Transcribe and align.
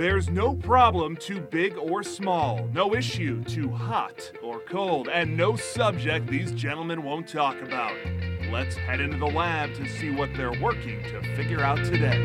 There's 0.00 0.30
no 0.30 0.54
problem 0.54 1.14
too 1.14 1.42
big 1.42 1.76
or 1.76 2.02
small, 2.02 2.66
no 2.72 2.94
issue 2.94 3.44
too 3.44 3.68
hot 3.68 4.32
or 4.42 4.60
cold, 4.60 5.10
and 5.10 5.36
no 5.36 5.56
subject 5.56 6.26
these 6.26 6.52
gentlemen 6.52 7.02
won't 7.02 7.28
talk 7.28 7.60
about. 7.60 7.92
Let's 8.50 8.74
head 8.76 9.02
into 9.02 9.18
the 9.18 9.26
lab 9.26 9.74
to 9.74 9.86
see 9.86 10.08
what 10.08 10.30
they're 10.34 10.58
working 10.58 11.02
to 11.02 11.20
figure 11.36 11.60
out 11.60 11.84
today. 11.84 12.16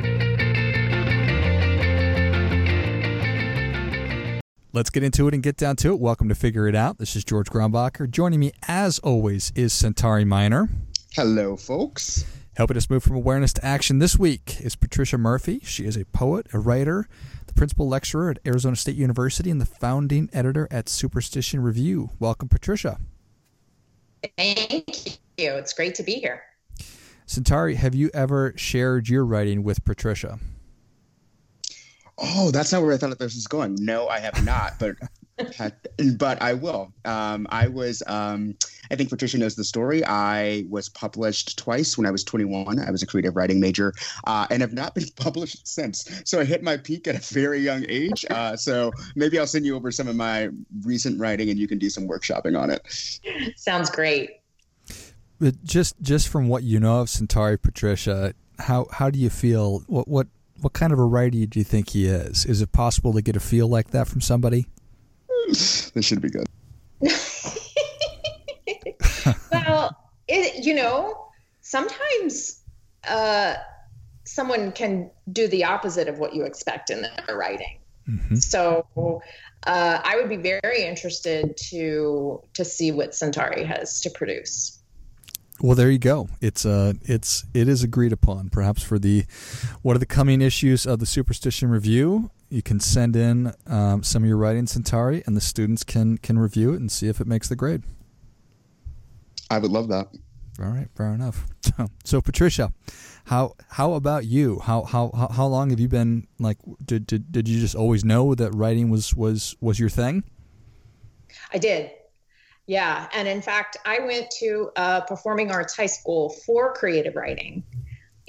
Let's 4.71 4.89
get 4.89 5.04
into 5.04 5.28
it 5.28 5.34
and 5.34 5.44
get 5.44 5.57
down 5.57 5.76
to 5.76 5.89
it. 5.89 6.00
Welcome 6.00 6.30
to 6.30 6.36
Figure 6.36 6.70
It 6.70 6.76
Out. 6.76 6.98
This 6.98 7.18
is 7.18 7.26
George 7.26 7.50
Grombacher. 7.50 8.10
Joining 8.10 8.39
me, 8.39 8.54
as 8.70 9.00
always, 9.00 9.52
is 9.54 9.73
Centauri 9.73 10.23
Minor. 10.23 10.70
Hello, 11.12 11.57
folks. 11.57 12.23
Helping 12.55 12.78
us 12.78 12.89
move 12.89 13.04
from 13.04 13.18
awareness 13.18 13.52
to 13.52 13.66
action 13.66 14.00
this 14.00 14.18
week 14.18 14.62
is 14.62 14.78
Patricia 14.78 15.18
Murphy. 15.18 15.60
She 15.64 15.84
is 15.84 15.98
a 15.98 16.05
poet, 16.05 16.48
a 16.53 16.59
writer, 16.59 17.05
the 17.34 17.34
principal 17.55 17.88
lecturer 17.88 18.30
at 18.30 18.40
Arizona 18.45 18.76
State 18.76 18.95
University, 18.95 19.50
and 19.50 19.59
the 19.59 19.66
founding 19.66 20.30
editor 20.34 20.68
at 20.70 20.90
Superstition 20.90 21.62
Review. 21.62 22.09
Welcome, 22.20 22.50
Patricia. 22.50 23.00
Thank 24.38 25.20
you. 25.38 25.54
It's 25.54 25.73
great 25.73 25.96
to 25.96 26.04
be 26.04 26.16
here. 26.16 26.44
Centauri, 27.26 27.76
have 27.76 27.96
you 27.96 28.12
ever 28.13 28.54
shared 28.55 29.10
your 29.10 29.26
writing 29.26 29.63
with 29.63 29.84
Patricia? 29.84 30.40
Oh, 32.18 32.52
that's 32.52 32.72
not 32.72 32.82
where 32.82 32.94
I 32.94 32.98
thought 32.98 33.18
this 33.20 33.36
was 33.36 33.48
going. 33.48 33.76
No, 33.80 34.08
I 34.08 34.20
have 34.20 34.46
not, 34.46 34.80
but 34.80 34.96
but 36.17 36.41
I 36.41 36.53
will. 36.53 36.94
Um, 37.03 37.48
I 37.49 37.67
was. 37.67 38.02
Um, 38.07 38.55
I 38.89 38.95
think 38.95 39.09
Patricia 39.09 39.38
knows 39.38 39.55
the 39.55 39.63
story. 39.63 40.05
I 40.05 40.66
was 40.70 40.89
published 40.89 41.57
twice 41.57 41.98
when 41.98 42.05
I 42.05 42.12
was 42.12 42.23
21. 42.23 42.80
I 42.80 42.91
was 42.91 43.03
a 43.03 43.05
creative 43.05 43.35
writing 43.35 43.59
major, 43.59 43.93
uh, 44.26 44.48
and 44.49 44.62
have 44.62 44.73
not 44.73 44.95
been 44.95 45.05
published 45.16 45.67
since. 45.67 46.09
So 46.26 46.40
I 46.40 46.45
hit 46.45 46.63
my 46.63 46.77
peak 46.77 47.07
at 47.07 47.16
a 47.16 47.34
very 47.34 47.59
young 47.59 47.85
age. 47.90 48.26
Uh, 48.29 48.55
so 48.55 48.91
maybe 49.15 49.37
I'll 49.37 49.48
send 49.48 49.65
you 49.65 49.76
over 49.76 49.91
some 49.91 50.07
of 50.07 50.15
my 50.15 50.49
recent 50.84 51.20
writing, 51.20 51.49
and 51.49 51.60
you 51.60 51.67
can 51.67 51.79
do 51.79 51.90
some 51.90 52.07
workshopping 52.07 52.60
on 52.60 52.70
it. 52.70 52.82
Sounds 53.57 53.90
great. 53.90 54.40
But 55.40 55.63
just 55.63 55.99
just 56.01 56.29
from 56.29 56.48
what 56.48 56.63
you 56.63 56.79
know 56.79 57.01
of 57.01 57.10
Centauri, 57.10 57.57
Patricia, 57.57 58.34
how 58.60 58.88
how 58.91 59.10
do 59.10 59.20
you 59.20 59.29
feel? 59.29 59.84
What 59.88 60.07
what 60.07 60.27
what 60.62 60.71
kind 60.71 60.93
of 60.93 60.99
a 60.99 61.05
writer 61.05 61.45
do 61.45 61.60
you 61.60 61.65
think 61.65 61.90
he 61.90 62.05
is? 62.05 62.45
Is 62.45 62.62
it 62.62 62.71
possible 62.71 63.12
to 63.13 63.21
get 63.21 63.35
a 63.35 63.41
feel 63.41 63.67
like 63.67 63.91
that 63.91 64.07
from 64.07 64.22
somebody? 64.22 64.67
This 65.47 66.06
should 66.06 66.22
be 66.22 66.29
good. 66.29 66.47
well, 69.51 69.96
it, 70.28 70.66
you 70.66 70.74
know, 70.74 71.28
sometimes 71.62 72.62
uh, 73.07 73.56
someone 74.23 74.72
can 74.72 75.09
do 75.31 75.47
the 75.47 75.63
opposite 75.63 76.07
of 76.07 76.19
what 76.19 76.34
you 76.34 76.44
expect 76.44 76.90
in 76.90 77.01
their 77.01 77.38
writing. 77.38 77.79
Mm-hmm. 78.09 78.35
So 78.35 78.85
uh, 79.66 80.01
I 80.03 80.16
would 80.16 80.29
be 80.29 80.38
very 80.38 80.84
interested 80.84 81.57
to 81.69 82.41
to 82.53 82.66
see 82.66 82.91
what 82.91 83.16
Centauri 83.16 83.63
has 83.63 84.01
to 84.01 84.09
produce. 84.09 84.79
Well, 85.62 85.75
there 85.75 85.90
you 85.90 86.00
go. 86.00 86.28
It's 86.41 86.66
uh, 86.66 86.94
it's 87.03 87.46
it 87.53 87.68
is 87.68 87.84
agreed 87.84 88.12
upon. 88.12 88.50
Perhaps 88.50 88.84
for 88.84 89.00
the 89.00 89.25
what 89.81 89.96
are 89.96 90.00
the 90.00 90.06
coming 90.06 90.41
issues 90.41 90.85
of 90.85 91.00
the 91.00 91.06
Superstition 91.06 91.69
Review, 91.69 92.29
you 92.50 92.62
can 92.62 92.79
send 92.79 93.16
in 93.16 93.53
um, 93.68 94.03
some 94.03 94.24
of 94.24 94.29
your 94.29 94.38
writing, 94.38 94.68
Centauri, 94.68 95.24
and 95.25 95.35
the 95.35 95.41
students 95.41 95.84
can 95.84 96.18
can 96.18 96.40
review 96.40 96.74
it 96.74 96.79
and 96.79 96.91
see 96.91 97.07
if 97.07 97.19
it 97.19 97.28
makes 97.28 97.50
the 97.50 97.56
grade. 97.56 97.84
I 99.50 99.59
would 99.59 99.72
love 99.72 99.90
that. 99.90 100.07
All 100.59 100.69
right, 100.69 100.88
fair 100.96 101.13
enough. 101.13 101.47
So, 102.06 102.22
Patricia, 102.22 102.72
how 103.25 103.56
how 103.69 103.94
about 103.94 104.25
you? 104.25 104.59
How 104.59 104.84
how 104.84 105.28
how 105.31 105.46
long 105.47 105.72
have 105.72 105.79
you 105.79 105.90
been 105.90 106.25
like? 106.40 106.57
Did 106.85 107.06
did 107.06 107.31
did 107.31 107.50
you 107.50 107.59
just 107.59 107.75
always 107.75 108.06
know 108.06 108.34
that 108.34 108.51
writing 108.51 108.90
was 108.90 109.13
was 109.13 109.57
was 109.59 109.78
your 109.78 109.90
thing? 109.90 110.23
I 111.51 111.57
did. 111.57 111.91
Yeah. 112.67 113.07
And 113.13 113.27
in 113.27 113.41
fact, 113.41 113.77
I 113.85 114.00
went 114.00 114.31
to 114.39 114.72
a 114.75 115.01
performing 115.01 115.51
arts 115.51 115.75
high 115.75 115.85
school 115.85 116.29
for 116.45 116.73
creative 116.73 117.16
writing. 117.16 117.63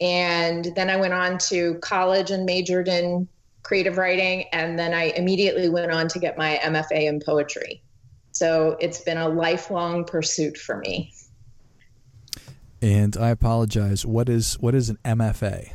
And 0.00 0.68
then 0.74 0.90
I 0.90 0.96
went 0.96 1.14
on 1.14 1.38
to 1.50 1.76
college 1.76 2.30
and 2.30 2.44
majored 2.44 2.88
in 2.88 3.28
creative 3.66 3.98
writing. 3.98 4.44
And 4.52 4.78
then 4.78 4.94
I 4.94 5.12
immediately 5.16 5.68
went 5.68 5.90
on 5.90 6.06
to 6.08 6.18
get 6.20 6.38
my 6.38 6.60
MFA 6.62 7.08
in 7.08 7.20
poetry. 7.20 7.82
So 8.30 8.76
it's 8.80 9.00
been 9.00 9.18
a 9.18 9.28
lifelong 9.28 10.04
pursuit 10.04 10.56
for 10.56 10.76
me. 10.76 11.12
And 12.80 13.16
I 13.16 13.30
apologize. 13.30 14.06
What 14.06 14.28
is 14.28 14.54
what 14.60 14.74
is 14.74 14.88
an 14.88 14.98
MFA? 15.04 15.72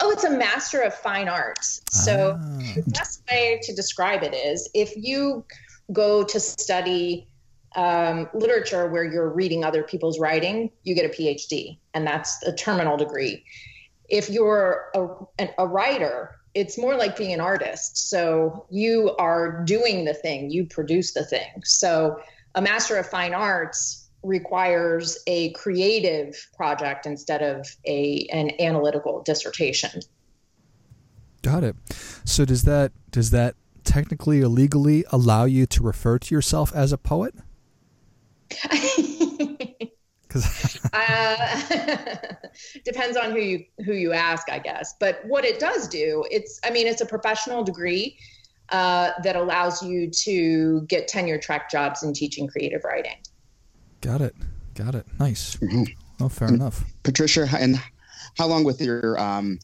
Oh, 0.00 0.10
it's 0.10 0.24
a 0.24 0.30
Master 0.30 0.80
of 0.80 0.94
Fine 0.94 1.28
Arts. 1.28 1.82
So 1.90 2.38
ah. 2.40 2.58
the 2.74 2.82
best 2.86 3.22
way 3.30 3.60
to 3.62 3.74
describe 3.74 4.22
it 4.22 4.34
is 4.34 4.70
if 4.72 4.92
you 4.96 5.44
go 5.92 6.22
to 6.24 6.40
study 6.40 7.28
um, 7.76 8.28
literature 8.32 8.88
where 8.88 9.04
you're 9.04 9.30
reading 9.30 9.64
other 9.64 9.82
people's 9.82 10.18
writing, 10.18 10.70
you 10.84 10.94
get 10.94 11.04
a 11.04 11.08
PhD, 11.08 11.78
and 11.94 12.06
that's 12.06 12.42
a 12.44 12.52
terminal 12.52 12.96
degree. 12.96 13.44
If 14.08 14.30
you're 14.30 14.90
a, 14.94 15.48
a 15.58 15.66
writer, 15.66 16.39
it's 16.54 16.76
more 16.76 16.96
like 16.96 17.16
being 17.16 17.32
an 17.32 17.40
artist. 17.40 18.10
So 18.10 18.66
you 18.70 19.14
are 19.18 19.64
doing 19.64 20.04
the 20.04 20.14
thing, 20.14 20.50
you 20.50 20.66
produce 20.66 21.12
the 21.12 21.24
thing. 21.24 21.62
So 21.64 22.20
a 22.54 22.62
Master 22.62 22.96
of 22.96 23.06
Fine 23.06 23.34
Arts 23.34 24.08
requires 24.22 25.18
a 25.26 25.52
creative 25.52 26.36
project 26.54 27.06
instead 27.06 27.42
of 27.42 27.66
a 27.86 28.26
an 28.32 28.50
analytical 28.60 29.22
dissertation. 29.22 30.02
Got 31.42 31.64
it. 31.64 31.76
So 32.24 32.44
does 32.44 32.64
that 32.64 32.92
does 33.10 33.30
that 33.30 33.54
technically 33.84 34.42
or 34.42 34.48
legally 34.48 35.04
allow 35.10 35.44
you 35.44 35.66
to 35.66 35.82
refer 35.82 36.18
to 36.18 36.34
yourself 36.34 36.74
as 36.74 36.92
a 36.92 36.98
poet? 36.98 37.34
uh, 40.92 41.54
depends 42.84 43.16
on 43.16 43.30
who 43.32 43.38
you 43.38 43.64
who 43.84 43.92
you 43.92 44.12
ask, 44.12 44.50
I 44.50 44.58
guess. 44.58 44.94
But 44.98 45.20
what 45.26 45.44
it 45.44 45.58
does 45.58 45.88
do, 45.88 46.24
it's 46.30 46.60
I 46.64 46.70
mean, 46.70 46.86
it's 46.86 47.00
a 47.00 47.06
professional 47.06 47.64
degree 47.64 48.18
uh, 48.70 49.12
that 49.22 49.36
allows 49.36 49.82
you 49.82 50.10
to 50.10 50.82
get 50.82 51.08
tenure 51.08 51.38
track 51.38 51.70
jobs 51.70 52.02
in 52.02 52.12
teaching 52.12 52.46
creative 52.46 52.84
writing. 52.84 53.16
Got 54.00 54.20
it. 54.20 54.34
Got 54.74 54.94
it. 54.94 55.06
Nice. 55.18 55.56
Mm-hmm. 55.56 55.84
Well, 56.18 56.28
fair 56.28 56.48
and 56.48 56.56
enough. 56.56 56.84
Patricia, 57.02 57.48
and 57.58 57.80
how 58.38 58.46
long 58.46 58.64
with 58.64 58.80
your 58.80 59.18
um, 59.20 59.58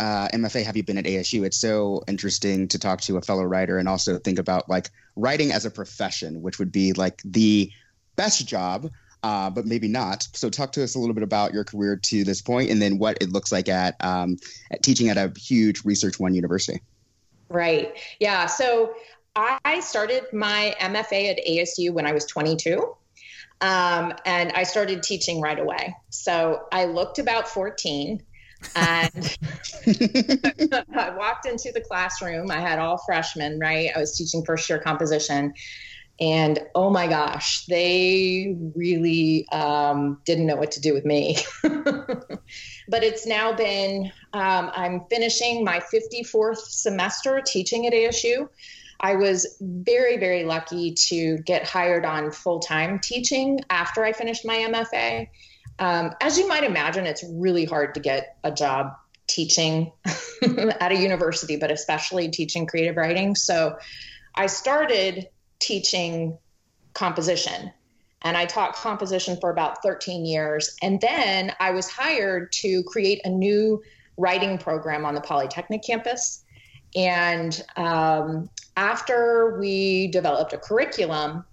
uh, 0.00 0.28
MFA 0.28 0.64
have 0.64 0.76
you 0.76 0.82
been 0.82 0.98
at 0.98 1.04
ASU? 1.04 1.44
It's 1.44 1.60
so 1.60 2.02
interesting 2.08 2.68
to 2.68 2.78
talk 2.78 3.00
to 3.02 3.16
a 3.16 3.22
fellow 3.22 3.44
writer 3.44 3.78
and 3.78 3.88
also 3.88 4.18
think 4.18 4.38
about 4.38 4.68
like 4.68 4.90
writing 5.16 5.52
as 5.52 5.64
a 5.64 5.70
profession, 5.70 6.42
which 6.42 6.58
would 6.58 6.72
be 6.72 6.92
like 6.92 7.20
the 7.24 7.70
best 8.16 8.46
job, 8.46 8.90
uh, 9.22 9.50
but 9.50 9.66
maybe 9.66 9.88
not. 9.88 10.26
So, 10.32 10.50
talk 10.50 10.72
to 10.72 10.82
us 10.82 10.94
a 10.94 10.98
little 10.98 11.14
bit 11.14 11.22
about 11.22 11.52
your 11.52 11.64
career 11.64 11.96
to 11.96 12.24
this 12.24 12.42
point, 12.42 12.70
and 12.70 12.80
then 12.80 12.98
what 12.98 13.18
it 13.20 13.32
looks 13.32 13.52
like 13.52 13.68
at, 13.68 13.96
um, 14.04 14.36
at 14.70 14.82
teaching 14.82 15.08
at 15.08 15.16
a 15.16 15.32
huge 15.38 15.84
Research 15.84 16.18
One 16.18 16.34
university. 16.34 16.80
Right. 17.48 17.96
Yeah. 18.18 18.46
So, 18.46 18.94
I 19.34 19.80
started 19.80 20.24
my 20.32 20.74
MFA 20.78 21.30
at 21.30 21.46
ASU 21.46 21.92
when 21.92 22.06
I 22.06 22.12
was 22.12 22.26
22. 22.26 22.96
Um, 23.62 24.12
and 24.26 24.52
I 24.52 24.64
started 24.64 25.02
teaching 25.02 25.40
right 25.40 25.58
away. 25.58 25.94
So 26.10 26.66
I 26.72 26.84
looked 26.84 27.18
about 27.20 27.48
14 27.48 28.20
and 28.74 29.12
I 29.86 31.14
walked 31.16 31.46
into 31.46 31.70
the 31.72 31.80
classroom. 31.80 32.50
I 32.50 32.60
had 32.60 32.78
all 32.78 32.98
freshmen, 32.98 33.60
right? 33.60 33.90
I 33.94 34.00
was 34.00 34.16
teaching 34.16 34.44
first 34.44 34.68
year 34.68 34.80
composition. 34.80 35.54
And 36.22 36.60
oh 36.76 36.88
my 36.88 37.08
gosh, 37.08 37.66
they 37.66 38.56
really 38.76 39.48
um, 39.50 40.20
didn't 40.24 40.46
know 40.46 40.54
what 40.54 40.70
to 40.72 40.80
do 40.80 40.94
with 40.94 41.04
me. 41.04 41.38
but 41.64 43.02
it's 43.02 43.26
now 43.26 43.52
been, 43.54 44.12
um, 44.32 44.70
I'm 44.72 45.00
finishing 45.10 45.64
my 45.64 45.80
54th 45.92 46.58
semester 46.58 47.42
teaching 47.44 47.88
at 47.88 47.92
ASU. 47.92 48.48
I 49.00 49.16
was 49.16 49.56
very, 49.60 50.16
very 50.16 50.44
lucky 50.44 50.94
to 51.08 51.38
get 51.38 51.66
hired 51.66 52.04
on 52.04 52.30
full 52.30 52.60
time 52.60 53.00
teaching 53.00 53.58
after 53.68 54.04
I 54.04 54.12
finished 54.12 54.46
my 54.46 54.58
MFA. 54.58 55.28
Um, 55.80 56.12
as 56.20 56.38
you 56.38 56.46
might 56.46 56.62
imagine, 56.62 57.04
it's 57.04 57.24
really 57.28 57.64
hard 57.64 57.94
to 57.94 58.00
get 58.00 58.36
a 58.44 58.52
job 58.52 58.92
teaching 59.26 59.90
at 60.44 60.92
a 60.92 60.96
university, 60.96 61.56
but 61.56 61.72
especially 61.72 62.28
teaching 62.28 62.68
creative 62.68 62.96
writing. 62.96 63.34
So 63.34 63.76
I 64.36 64.46
started 64.46 65.28
teaching 65.62 66.36
composition. 66.94 67.72
And 68.22 68.36
I 68.36 68.44
taught 68.44 68.74
composition 68.74 69.36
for 69.40 69.50
about 69.50 69.82
13 69.82 70.24
years. 70.24 70.76
And 70.82 71.00
then 71.00 71.52
I 71.58 71.70
was 71.70 71.88
hired 71.88 72.52
to 72.52 72.82
create 72.84 73.20
a 73.24 73.28
new 73.28 73.82
writing 74.16 74.58
program 74.58 75.04
on 75.04 75.14
the 75.14 75.20
Polytechnic 75.20 75.82
campus. 75.82 76.44
And 76.94 77.62
um, 77.76 78.50
after 78.76 79.58
we 79.58 80.08
developed 80.08 80.52
a 80.52 80.58
curriculum, 80.58 81.44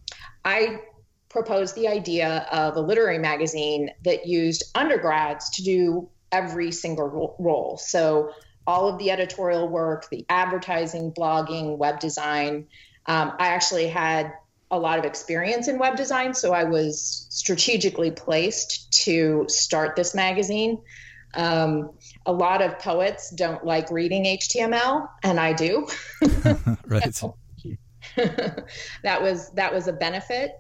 I 0.44 0.82
proposed 1.30 1.76
the 1.76 1.88
idea 1.88 2.48
of 2.52 2.76
a 2.76 2.82
literary 2.82 3.20
magazine 3.20 3.92
that 4.04 4.28
used 4.28 4.64
undergrads 4.76 5.50
to 5.52 5.64
do 5.64 6.10
every 6.32 6.72
single 6.72 7.36
role. 7.40 7.78
So 7.78 8.32
all 8.68 8.88
of 8.88 9.00
the 9.00 9.10
editorial 9.10 9.68
work, 9.68 10.08
the 10.10 10.26
advertising, 10.30 11.12
blogging, 11.12 11.78
web 11.78 12.00
design. 12.00 12.68
Um, 13.10 13.34
I 13.40 13.48
actually 13.48 13.88
had 13.88 14.34
a 14.70 14.78
lot 14.78 15.00
of 15.00 15.04
experience 15.04 15.68
in 15.68 15.80
web 15.80 15.98
design, 15.98 16.36
so 16.36 16.54
I 16.54 16.64
was 16.64 17.26
strategically 17.30 18.12
placed 18.12 18.92
to 19.04 19.46
start 19.50 19.96
this 19.96 20.14
magazine. 20.14 20.80
Um, 21.34 21.90
a 22.28 22.32
lot 22.32 22.62
of 22.62 22.78
poets 22.78 23.32
don't 23.32 23.66
like 23.66 23.90
reading 23.90 24.26
HTML, 24.26 25.10
and 25.24 25.40
I 25.40 25.54
do. 25.54 25.88
right. 26.86 27.22
that 29.04 29.22
was 29.22 29.50
that 29.52 29.74
was 29.74 29.88
a 29.88 29.94
benefit. 29.94 30.52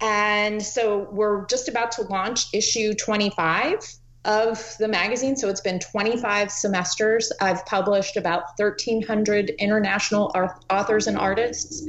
And 0.00 0.60
so 0.60 1.08
we're 1.12 1.46
just 1.46 1.68
about 1.68 1.92
to 1.92 2.02
launch 2.02 2.52
issue 2.52 2.94
25 2.94 3.78
of 4.26 4.76
the 4.78 4.88
magazine. 4.88 5.34
So 5.36 5.48
it's 5.48 5.62
been 5.62 5.78
25 5.78 6.50
semesters. 6.50 7.30
I've 7.40 7.64
published 7.64 8.16
about 8.16 8.58
1,300 8.58 9.50
international 9.50 10.32
authors 10.68 11.06
and 11.06 11.16
artists, 11.16 11.86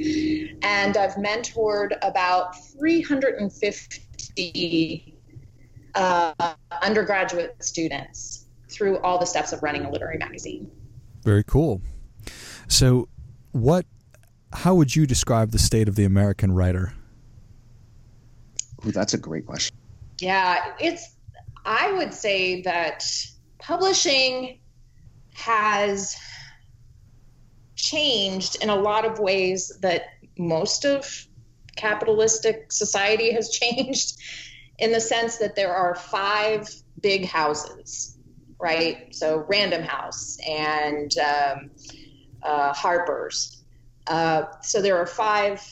and 0.62 0.96
I've 0.96 1.14
mentored 1.14 1.98
about 2.02 2.54
350 2.72 5.18
uh, 5.94 6.32
undergraduate 6.80 7.56
students 7.62 8.46
through 8.70 8.98
all 8.98 9.18
the 9.18 9.26
steps 9.26 9.52
of 9.52 9.62
running 9.62 9.84
a 9.84 9.90
literary 9.90 10.16
magazine. 10.18 10.70
Very 11.24 11.44
cool. 11.44 11.82
So, 12.68 13.08
what? 13.52 13.84
How 14.52 14.74
would 14.74 14.96
you 14.96 15.06
describe 15.06 15.50
the 15.50 15.58
state 15.58 15.88
of 15.88 15.96
the 15.96 16.04
American 16.04 16.52
writer? 16.52 16.94
Ooh, 18.86 18.92
that's 18.92 19.12
a 19.12 19.18
great 19.18 19.44
question. 19.44 19.76
Yeah, 20.20 20.72
it's 20.80 21.17
I 21.68 21.92
would 21.92 22.14
say 22.14 22.62
that 22.62 23.04
publishing 23.58 24.60
has 25.34 26.16
changed 27.76 28.56
in 28.62 28.70
a 28.70 28.74
lot 28.74 29.04
of 29.04 29.18
ways 29.18 29.76
that 29.82 30.04
most 30.38 30.86
of 30.86 31.26
capitalistic 31.76 32.72
society 32.72 33.32
has 33.32 33.50
changed 33.60 34.16
in 34.78 34.92
the 34.92 35.00
sense 35.00 35.36
that 35.38 35.56
there 35.56 35.74
are 35.74 35.94
five 35.94 36.74
big 37.02 37.26
houses, 37.26 38.16
right? 38.58 39.14
So 39.14 39.44
Random 39.46 39.82
House 39.82 40.38
and 40.48 41.12
um, 41.18 41.70
uh, 42.42 42.72
Harper's. 42.72 43.62
Uh, 44.06 44.44
so 44.62 44.80
there 44.80 44.96
are 44.96 45.06
five 45.06 45.62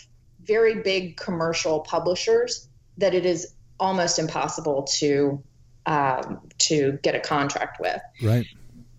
very 0.42 0.82
big 0.82 1.16
commercial 1.16 1.80
publishers 1.80 2.68
that 2.98 3.14
it 3.14 3.24
is 3.24 3.54
almost 3.80 4.18
impossible 4.18 4.82
to 4.98 5.42
um, 5.86 6.40
to 6.58 6.98
get 7.02 7.14
a 7.14 7.20
contract 7.20 7.80
with. 7.80 8.00
Right. 8.22 8.46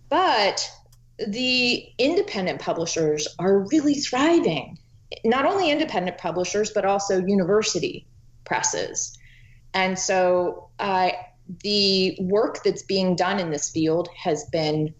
But 0.09 0.69
the 1.27 1.85
independent 1.97 2.61
publishers 2.61 3.27
are 3.39 3.59
really 3.71 3.95
thriving. 3.95 4.77
Not 5.23 5.45
only 5.45 5.71
independent 5.71 6.17
publishers, 6.17 6.71
but 6.71 6.85
also 6.85 7.23
university 7.25 8.07
presses. 8.45 9.17
And 9.73 9.97
so 9.97 10.69
uh, 10.79 11.11
the 11.63 12.17
work 12.21 12.63
that's 12.63 12.83
being 12.83 13.15
done 13.15 13.39
in 13.39 13.51
this 13.51 13.69
field 13.69 14.09
has 14.15 14.45
been 14.45 14.93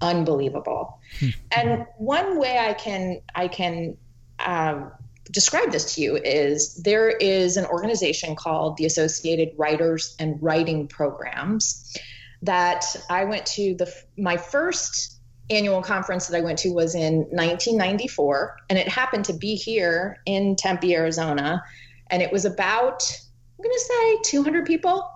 unbelievable. 0.00 0.98
Hmm. 1.20 1.28
and 1.56 1.86
one 1.98 2.38
way 2.38 2.58
I 2.58 2.74
can 2.74 3.20
I 3.34 3.48
can 3.48 3.96
um, 4.44 4.90
describe 5.30 5.72
this 5.72 5.94
to 5.94 6.00
you 6.00 6.16
is 6.16 6.74
there 6.76 7.10
is 7.10 7.56
an 7.56 7.66
organization 7.66 8.36
called 8.36 8.76
the 8.76 8.84
Associated 8.84 9.50
Writers 9.56 10.14
and 10.18 10.42
Writing 10.42 10.86
Programs 10.86 11.96
that 12.42 12.84
I 13.08 13.24
went 13.24 13.46
to 13.46 13.74
the 13.74 13.92
my 14.18 14.36
first 14.36 15.18
annual 15.50 15.82
conference 15.82 16.26
that 16.26 16.36
I 16.36 16.40
went 16.40 16.58
to 16.60 16.70
was 16.70 16.94
in 16.94 17.16
1994 17.30 18.56
and 18.70 18.78
it 18.78 18.88
happened 18.88 19.26
to 19.26 19.32
be 19.32 19.54
here 19.54 20.18
in 20.26 20.56
Tempe, 20.56 20.94
Arizona 20.94 21.62
and 22.10 22.22
it 22.22 22.32
was 22.32 22.44
about 22.44 23.02
I'm 23.58 23.62
going 23.62 23.74
to 23.74 23.80
say 23.80 24.30
200 24.30 24.66
people. 24.66 25.10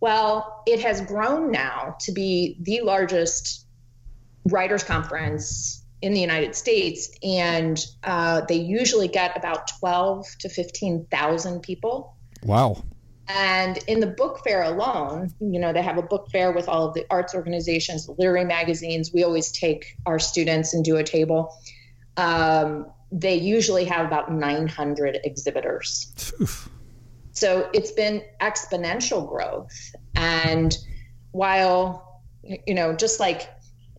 Well, 0.00 0.62
it 0.66 0.80
has 0.80 1.00
grown 1.00 1.50
now 1.50 1.96
to 2.00 2.12
be 2.12 2.56
the 2.60 2.80
largest 2.80 3.66
writers 4.46 4.84
conference 4.84 5.81
in 6.02 6.12
the 6.12 6.20
United 6.20 6.54
States, 6.54 7.10
and 7.22 7.84
uh, 8.04 8.42
they 8.48 8.56
usually 8.56 9.08
get 9.08 9.36
about 9.36 9.68
twelve 9.78 10.26
to 10.40 10.48
fifteen 10.48 11.06
thousand 11.10 11.62
people. 11.62 12.16
Wow! 12.42 12.82
And 13.28 13.78
in 13.86 14.00
the 14.00 14.08
book 14.08 14.42
fair 14.44 14.62
alone, 14.62 15.32
you 15.40 15.58
know, 15.58 15.72
they 15.72 15.82
have 15.82 15.96
a 15.96 16.02
book 16.02 16.28
fair 16.30 16.52
with 16.52 16.68
all 16.68 16.88
of 16.88 16.94
the 16.94 17.06
arts 17.08 17.34
organizations, 17.34 18.06
the 18.06 18.12
literary 18.12 18.44
magazines. 18.44 19.12
We 19.12 19.22
always 19.22 19.52
take 19.52 19.96
our 20.04 20.18
students 20.18 20.74
and 20.74 20.84
do 20.84 20.96
a 20.96 21.04
table. 21.04 21.56
Um, 22.16 22.86
they 23.12 23.36
usually 23.36 23.84
have 23.84 24.06
about 24.06 24.32
900 24.32 25.20
exhibitors. 25.24 26.32
so 27.32 27.70
it's 27.72 27.92
been 27.92 28.22
exponential 28.40 29.28
growth. 29.28 29.94
And 30.16 30.76
while, 31.30 32.22
you 32.42 32.74
know, 32.74 32.94
just 32.94 33.20
like 33.20 33.48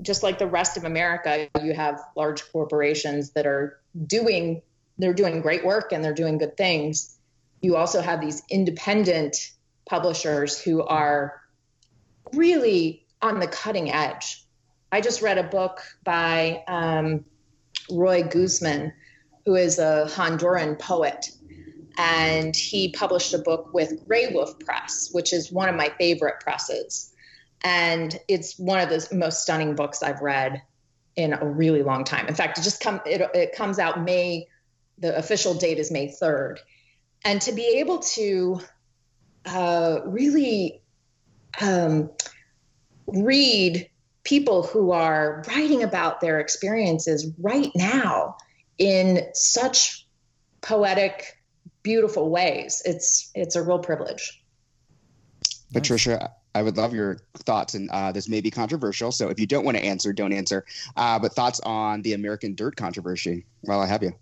just 0.04 0.24
like 0.24 0.38
the 0.38 0.48
rest 0.48 0.78
of 0.78 0.84
America, 0.84 1.50
you 1.62 1.74
have 1.74 2.00
large 2.16 2.44
corporations 2.52 3.32
that 3.32 3.46
are 3.46 3.80
doing 4.06 4.62
they're 5.00 5.14
doing 5.14 5.42
great 5.42 5.66
work 5.66 5.92
and 5.92 6.04
they're 6.04 6.14
doing 6.14 6.38
good 6.38 6.56
things. 6.56 7.18
You 7.62 7.76
also 7.78 8.00
have 8.00 8.22
these 8.22 8.44
independent 8.50 9.52
publishers 9.88 10.62
who 10.62 10.84
are 10.84 11.42
really 12.34 13.06
on 13.20 13.40
the 13.40 13.48
cutting 13.48 13.92
edge. 13.92 14.46
I 14.92 15.02
just 15.02 15.24
read 15.24 15.40
a 15.40 15.44
book 15.44 15.82
by 16.04 16.64
um, 16.68 17.26
Roy 17.90 18.22
Guzman, 18.24 18.94
who 19.46 19.56
is 19.56 19.80
a 19.80 20.06
Honduran 20.10 20.78
poet, 20.78 21.32
and 21.98 22.56
he 22.56 22.92
published 22.92 23.34
a 23.34 23.40
book 23.40 23.74
with 23.74 24.08
Graywolf 24.08 24.60
Press, 24.60 25.10
which 25.12 25.34
is 25.34 25.52
one 25.52 25.70
of 25.70 25.76
my 25.76 25.92
favorite 25.98 26.40
presses 26.40 27.13
and 27.64 28.20
it's 28.28 28.58
one 28.58 28.80
of 28.80 28.90
the 28.90 29.16
most 29.16 29.42
stunning 29.42 29.76
books 29.76 30.04
I've 30.04 30.22
read 30.22 30.62
in 31.16 31.34
a 31.34 31.46
really 31.46 31.84
long 31.84 32.04
time. 32.04 32.28
In 32.28 32.36
fact, 32.36 32.58
it 32.58 32.64
just 32.64 32.82
come 32.82 33.02
it, 33.06 33.22
it 33.34 33.56
comes 33.56 33.80
out 33.80 34.02
May. 34.02 34.48
The 35.00 35.18
official 35.18 35.54
date 35.56 35.80
is 35.80 35.92
May 35.92 36.10
third, 36.12 36.60
and 37.26 37.42
to 37.42 37.52
be 37.52 37.80
able 37.80 38.00
to 38.00 38.62
uh, 39.46 40.00
really 40.06 40.82
um, 41.60 42.12
read 43.08 43.90
people 44.24 44.64
who 44.64 44.92
are 44.92 45.44
writing 45.48 45.84
about 45.84 46.22
their 46.22 46.40
experiences 46.40 47.28
right 47.40 47.72
now 47.76 48.38
in 48.78 49.22
such 49.34 50.08
poetic, 50.62 51.38
beautiful 51.84 52.30
ways, 52.30 52.82
it's 52.86 53.30
it's 53.36 53.56
a 53.56 53.62
real 53.62 53.80
privilege. 53.80 54.42
Patricia, 55.74 56.32
I 56.56 56.62
would 56.62 56.78
love 56.78 56.94
your 56.94 57.20
thoughts, 57.40 57.74
and 57.74 57.90
uh, 57.90 58.12
this 58.12 58.30
may 58.30 58.42
be 58.42 58.52
controversial. 58.52 59.12
So 59.12 59.30
if 59.30 59.40
you 59.40 59.48
don't 59.48 59.66
want 59.66 59.78
to 59.78 59.84
answer, 59.84 60.14
don't 60.14 60.34
answer. 60.34 60.66
Uh, 60.96 61.18
but 61.20 61.34
thoughts 61.34 61.60
on 61.62 62.02
the 62.04 62.14
American 62.14 62.54
Dirt 62.54 62.76
controversy 62.76 63.46
while 63.62 63.80
I 63.80 63.88
have 63.88 64.04
you. 64.04 64.14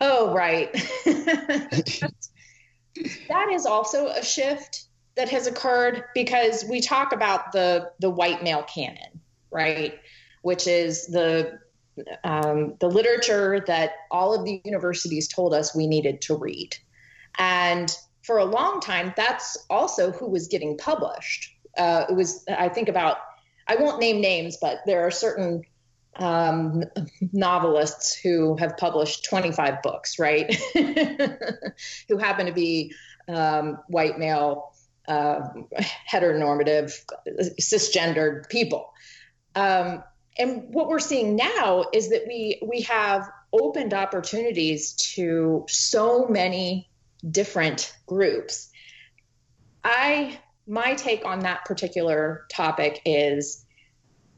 Oh, 0.00 0.34
right. 0.34 0.72
that 1.04 2.12
is 3.50 3.66
also 3.66 4.08
a 4.08 4.22
shift 4.22 4.84
that 5.14 5.28
has 5.28 5.46
occurred 5.46 6.04
because 6.14 6.64
we 6.64 6.80
talk 6.80 7.12
about 7.12 7.52
the 7.52 7.92
the 8.00 8.10
white 8.10 8.42
male 8.42 8.64
canon, 8.64 9.20
right? 9.50 9.98
Which 10.42 10.66
is 10.66 11.06
the 11.06 11.58
um, 12.24 12.74
the 12.80 12.88
literature 12.88 13.62
that 13.66 13.92
all 14.10 14.34
of 14.34 14.44
the 14.44 14.60
universities 14.64 15.28
told 15.28 15.54
us 15.54 15.74
we 15.74 15.86
needed 15.86 16.20
to 16.22 16.34
read, 16.34 16.76
and 17.38 17.96
for 18.22 18.38
a 18.38 18.44
long 18.44 18.80
time, 18.80 19.12
that's 19.16 19.56
also 19.68 20.12
who 20.12 20.28
was 20.28 20.48
getting 20.48 20.76
published. 20.78 21.54
Uh, 21.76 22.06
it 22.08 22.14
was, 22.14 22.44
I 22.48 22.68
think 22.68 22.88
about, 22.88 23.18
I 23.66 23.76
won't 23.76 24.00
name 24.00 24.20
names, 24.20 24.58
but 24.60 24.78
there 24.86 25.06
are 25.06 25.10
certain 25.10 25.62
um, 26.16 26.84
novelists 27.32 28.14
who 28.14 28.56
have 28.56 28.76
published 28.76 29.24
25 29.24 29.82
books, 29.82 30.18
right? 30.18 30.54
who 32.08 32.18
happen 32.18 32.46
to 32.46 32.52
be 32.52 32.94
um, 33.28 33.78
white 33.88 34.18
male, 34.18 34.72
uh, 35.08 35.40
heteronormative, 36.10 36.92
cisgendered 37.60 38.48
people. 38.48 38.92
Um, 39.54 40.02
and 40.38 40.72
what 40.72 40.88
we're 40.88 40.98
seeing 40.98 41.36
now 41.36 41.84
is 41.92 42.10
that 42.10 42.22
we 42.26 42.58
we 42.66 42.82
have 42.82 43.28
opened 43.52 43.92
opportunities 43.92 44.94
to 44.94 45.66
so 45.68 46.26
many 46.26 46.88
different 47.30 47.94
groups. 48.06 48.70
I 49.84 50.38
my 50.66 50.94
take 50.94 51.24
on 51.24 51.40
that 51.40 51.64
particular 51.64 52.46
topic 52.48 53.02
is 53.04 53.64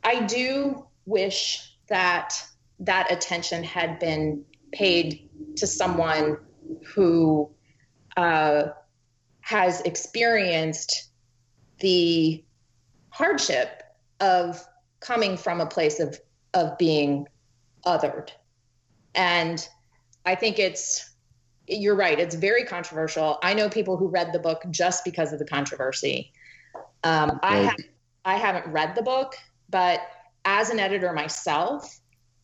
I 0.03 0.23
do 0.23 0.87
wish 1.07 1.77
that 1.89 2.35
that 2.81 3.13
attention 3.13 3.63
had 3.63 3.99
been 3.99 4.45
paid 4.73 5.29
to 5.57 5.67
someone 5.67 6.39
who 6.95 7.51
uh, 8.17 8.65
has 9.41 9.81
experienced 9.83 11.11
the 11.81 12.43
hardship 13.11 13.83
of 14.21 14.67
coming 15.01 15.37
from 15.37 15.61
a 15.61 15.67
place 15.67 16.01
of 16.01 16.19
of 16.55 16.79
being 16.79 17.27
othered. 17.85 18.31
And 19.15 19.67
I 20.25 20.35
think 20.35 20.59
it's 20.59 21.14
you're 21.67 21.97
right, 21.97 22.19
it's 22.19 22.35
very 22.35 22.65
controversial. 22.65 23.39
I 23.43 23.55
know 23.55 23.69
people 23.69 23.97
who 23.97 24.09
read 24.09 24.33
the 24.33 24.39
book 24.39 24.63
just 24.71 25.05
because 25.05 25.33
of 25.33 25.39
the 25.39 25.47
controversy. 25.47 26.33
Um, 27.03 27.39
I 27.43 27.57
have 27.59 27.77
I 28.25 28.37
haven't 28.37 28.67
read 28.73 28.95
the 28.95 29.03
book, 29.03 29.35
but 29.69 30.01
as 30.45 30.71
an 30.71 30.79
editor 30.79 31.13
myself, 31.13 32.01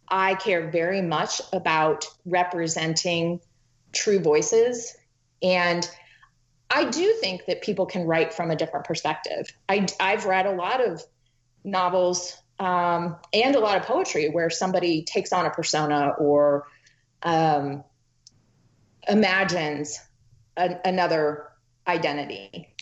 I 0.09 0.35
care 0.35 0.71
very 0.71 1.03
much 1.03 1.41
about 1.53 2.07
representing 2.27 3.41
true 3.93 4.21
voices. 4.21 4.97
And 5.43 5.89
I 6.71 6.85
do 6.85 7.15
think 7.21 7.47
that 7.47 7.63
people 7.63 7.87
can 7.87 8.07
write 8.07 8.35
from 8.35 8.51
a 8.51 8.57
different 8.57 8.87
perspective. 8.87 9.47
I, 9.69 9.87
have 10.01 10.25
read 10.25 10.47
a 10.47 10.53
lot 10.53 10.87
of 10.87 11.03
novels 11.65 12.37
um, 12.59 13.17
and 13.33 13.57
a 13.57 13.61
lot 13.61 13.79
of 13.79 13.85
poetry 13.85 14.29
where 14.29 14.51
somebody 14.51 15.03
takes 15.03 15.33
on 15.33 15.47
a 15.47 15.51
persona 15.51 16.11
or 16.19 16.67
um, 17.23 17.85
imagines 19.11 19.99
a, 20.57 20.77
another 20.85 21.49
identity. 21.87 22.75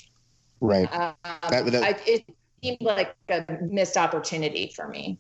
Right. 0.61 0.93
Um, 0.93 1.15
that, 1.25 1.67
that, 1.67 1.83
I, 1.83 1.99
it 2.07 2.25
seemed 2.63 2.81
like 2.81 3.15
a 3.29 3.45
missed 3.63 3.97
opportunity 3.97 4.73
for 4.75 4.89
me. 4.89 5.19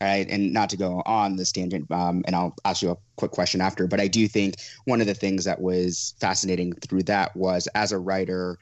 Right. 0.00 0.26
And 0.30 0.52
not 0.52 0.70
to 0.70 0.78
go 0.78 1.02
on 1.04 1.36
this 1.36 1.52
tangent, 1.52 1.90
um, 1.90 2.22
and 2.26 2.34
I'll 2.34 2.54
ask 2.64 2.80
you 2.80 2.90
a 2.90 2.96
quick 3.16 3.32
question 3.32 3.60
after, 3.60 3.86
but 3.86 4.00
I 4.00 4.08
do 4.08 4.26
think 4.28 4.54
one 4.86 5.02
of 5.02 5.06
the 5.06 5.14
things 5.14 5.44
that 5.44 5.60
was 5.60 6.14
fascinating 6.20 6.72
through 6.72 7.02
that 7.04 7.36
was 7.36 7.66
as 7.74 7.92
a 7.92 7.98
writer, 7.98 8.58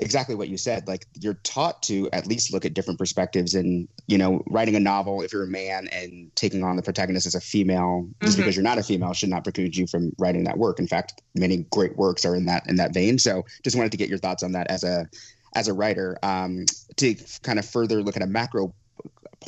exactly 0.00 0.34
what 0.34 0.48
you 0.48 0.56
said 0.56 0.86
like 0.86 1.06
you're 1.20 1.34
taught 1.42 1.82
to 1.82 2.08
at 2.12 2.26
least 2.26 2.52
look 2.52 2.64
at 2.64 2.72
different 2.72 2.98
perspectives 2.98 3.54
and 3.54 3.88
you 4.06 4.16
know 4.16 4.42
writing 4.46 4.76
a 4.76 4.80
novel 4.80 5.22
if 5.22 5.32
you're 5.32 5.42
a 5.42 5.48
man 5.48 5.88
and 5.88 6.34
taking 6.36 6.62
on 6.62 6.76
the 6.76 6.82
protagonist 6.82 7.26
as 7.26 7.34
a 7.34 7.40
female 7.40 8.02
mm-hmm. 8.02 8.24
just 8.24 8.36
because 8.36 8.54
you're 8.54 8.62
not 8.62 8.78
a 8.78 8.82
female 8.82 9.12
should 9.12 9.28
not 9.28 9.42
preclude 9.42 9.76
you 9.76 9.86
from 9.86 10.12
writing 10.18 10.44
that 10.44 10.56
work 10.56 10.78
in 10.78 10.86
fact 10.86 11.20
many 11.34 11.66
great 11.72 11.96
works 11.96 12.24
are 12.24 12.36
in 12.36 12.46
that 12.46 12.62
in 12.68 12.76
that 12.76 12.94
vein 12.94 13.18
so 13.18 13.44
just 13.64 13.76
wanted 13.76 13.90
to 13.90 13.98
get 13.98 14.08
your 14.08 14.18
thoughts 14.18 14.42
on 14.42 14.52
that 14.52 14.68
as 14.68 14.84
a 14.84 15.08
as 15.54 15.66
a 15.66 15.72
writer 15.72 16.16
um, 16.22 16.64
to 16.96 17.16
kind 17.42 17.58
of 17.58 17.64
further 17.64 18.02
look 18.02 18.16
at 18.16 18.22
a 18.22 18.26
macro 18.26 18.72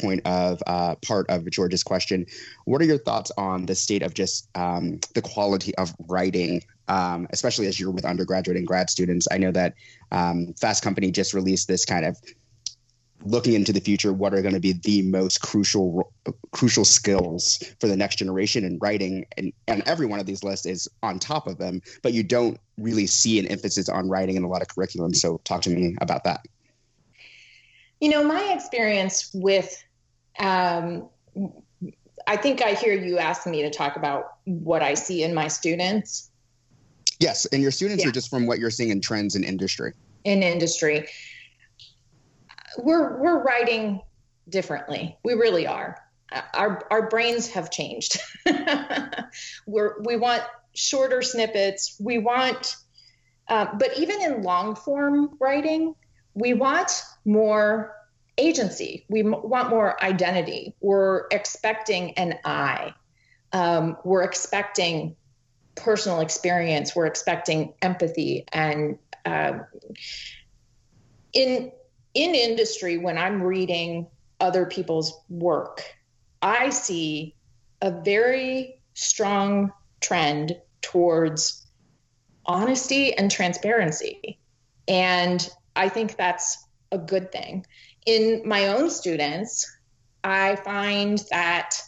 point 0.00 0.23
of 0.25 0.62
uh, 0.66 0.95
part 0.97 1.28
of 1.28 1.49
George's 1.50 1.83
question. 1.83 2.26
What 2.64 2.80
are 2.80 2.85
your 2.85 2.99
thoughts 2.99 3.30
on 3.37 3.66
the 3.66 3.75
state 3.75 4.02
of 4.02 4.14
just 4.14 4.49
um, 4.54 5.00
the 5.14 5.23
quality 5.23 5.75
of 5.76 5.95
writing, 6.09 6.62
um, 6.90 7.28
especially 7.30 7.68
as 7.68 7.78
you're 7.78 7.92
with 7.92 8.04
undergraduate 8.04 8.56
and 8.56 8.66
grad 8.66 8.90
students? 8.90 9.28
I 9.30 9.38
know 9.38 9.52
that 9.52 9.75
um, 10.11 10.52
Fast 10.61 10.82
Company 10.82 11.12
just 11.12 11.32
released 11.32 11.68
this 11.68 11.85
kind 11.85 12.04
of 12.04 12.20
looking 13.25 13.54
into 13.54 13.73
the 13.73 13.80
future. 13.80 14.12
What 14.12 14.35
are 14.35 14.42
going 14.42 14.54
to 14.54 14.61
be 14.61 14.73
the 14.73 15.02
most 15.02 15.40
crucial 15.40 16.12
crucial 16.50 16.85
skills 16.85 17.62
for 17.78 17.87
the 17.87 17.97
next 17.97 18.16
generation 18.16 18.64
in 18.64 18.78
writing? 18.78 19.25
And, 19.37 19.52
and 19.68 19.82
every 19.87 20.06
one 20.06 20.18
of 20.18 20.26
these 20.26 20.42
lists 20.42 20.66
is 20.66 20.88
on 21.02 21.18
top 21.18 21.47
of 21.47 21.59
them, 21.59 21.80
but 22.02 22.12
you 22.12 22.23
don't 22.23 22.59
really 22.76 23.06
see 23.06 23.38
an 23.38 23.47
emphasis 23.47 23.88
on 23.88 24.09
writing 24.09 24.37
in 24.37 24.42
a 24.42 24.49
lot 24.49 24.61
of 24.61 24.68
curriculum. 24.68 25.14
So 25.14 25.40
talk 25.44 25.62
to 25.62 25.70
me 25.70 25.97
about 26.00 26.25
that. 26.25 26.40
You 28.00 28.09
know, 28.09 28.25
my 28.25 28.52
experience 28.52 29.30
with, 29.35 29.70
um, 30.38 31.09
I 32.26 32.37
think 32.37 32.62
I 32.62 32.73
hear 32.73 32.94
you 32.94 33.18
asking 33.18 33.52
me 33.52 33.62
to 33.62 33.70
talk 33.70 33.97
about 33.97 34.38
what 34.44 34.82
I 34.82 34.94
see 34.94 35.23
in 35.23 35.35
my 35.35 35.49
students. 35.49 36.30
Yes, 37.21 37.45
and 37.47 37.61
your 37.62 37.71
students 37.71 38.03
yeah. 38.03 38.09
are 38.09 38.12
just 38.12 38.31
from 38.31 38.47
what 38.47 38.59
you're 38.59 38.71
seeing 38.71 38.89
in 38.89 39.00
trends 39.03 39.37
in 39.37 39.45
industry. 39.45 39.93
In 40.25 40.43
industry, 40.43 41.07
we're 42.79 43.21
we're 43.21 43.43
writing 43.43 44.00
differently. 44.49 45.17
We 45.23 45.35
really 45.35 45.67
are. 45.67 45.99
Our 46.55 46.83
our 46.91 47.09
brains 47.09 47.49
have 47.49 47.71
changed. 47.71 48.19
we're 49.67 50.00
we 50.03 50.17
want 50.17 50.43
shorter 50.75 51.21
snippets. 51.21 51.97
We 52.00 52.19
want, 52.19 52.77
uh, 53.49 53.67
but 53.79 53.99
even 53.99 54.23
in 54.23 54.43
long 54.43 54.75
form 54.75 55.37
writing, 55.41 55.95
we 56.33 56.55
want 56.55 57.03
more 57.27 57.95
agency. 58.39 59.05
We 59.11 59.21
m- 59.21 59.43
want 59.43 59.69
more 59.69 60.03
identity. 60.03 60.75
We're 60.81 61.27
expecting 61.31 62.12
an 62.12 62.39
I. 62.47 62.95
Um, 63.53 63.99
we're 64.05 64.23
expecting 64.23 65.17
personal 65.75 66.21
experience. 66.21 66.95
We're 66.95 67.07
expecting 67.07 67.75
empathy. 67.83 68.45
And 68.53 68.99
uh, 69.25 69.61
in 71.33 71.73
in 72.15 72.35
industry, 72.35 72.99
when 72.99 73.17
I'm 73.17 73.43
reading 73.43 74.07
other 74.41 74.67
people's 74.67 75.21
work, 75.29 75.83
I 76.43 76.71
see 76.71 77.37
a 77.83 77.91
very 77.91 78.81
strong 78.95 79.73
trend 80.00 80.57
towards 80.83 81.67
honesty 82.47 83.15
and 83.17 83.31
transparency. 83.31 84.39
And 84.89 85.49
I 85.77 85.89
think 85.89 86.17
that's 86.17 86.67
a 86.91 86.99
good 86.99 87.31
thing. 87.31 87.65
In 88.07 88.43
my 88.45 88.69
own 88.69 88.91
students, 88.91 89.71
I 90.25 90.57
find 90.57 91.23
that 91.31 91.81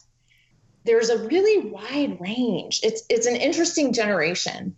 there's 0.84 1.10
a 1.10 1.18
really 1.26 1.70
wide 1.70 2.20
range. 2.20 2.80
It's 2.82 3.02
it's 3.08 3.26
an 3.26 3.36
interesting 3.36 3.92
generation. 3.92 4.76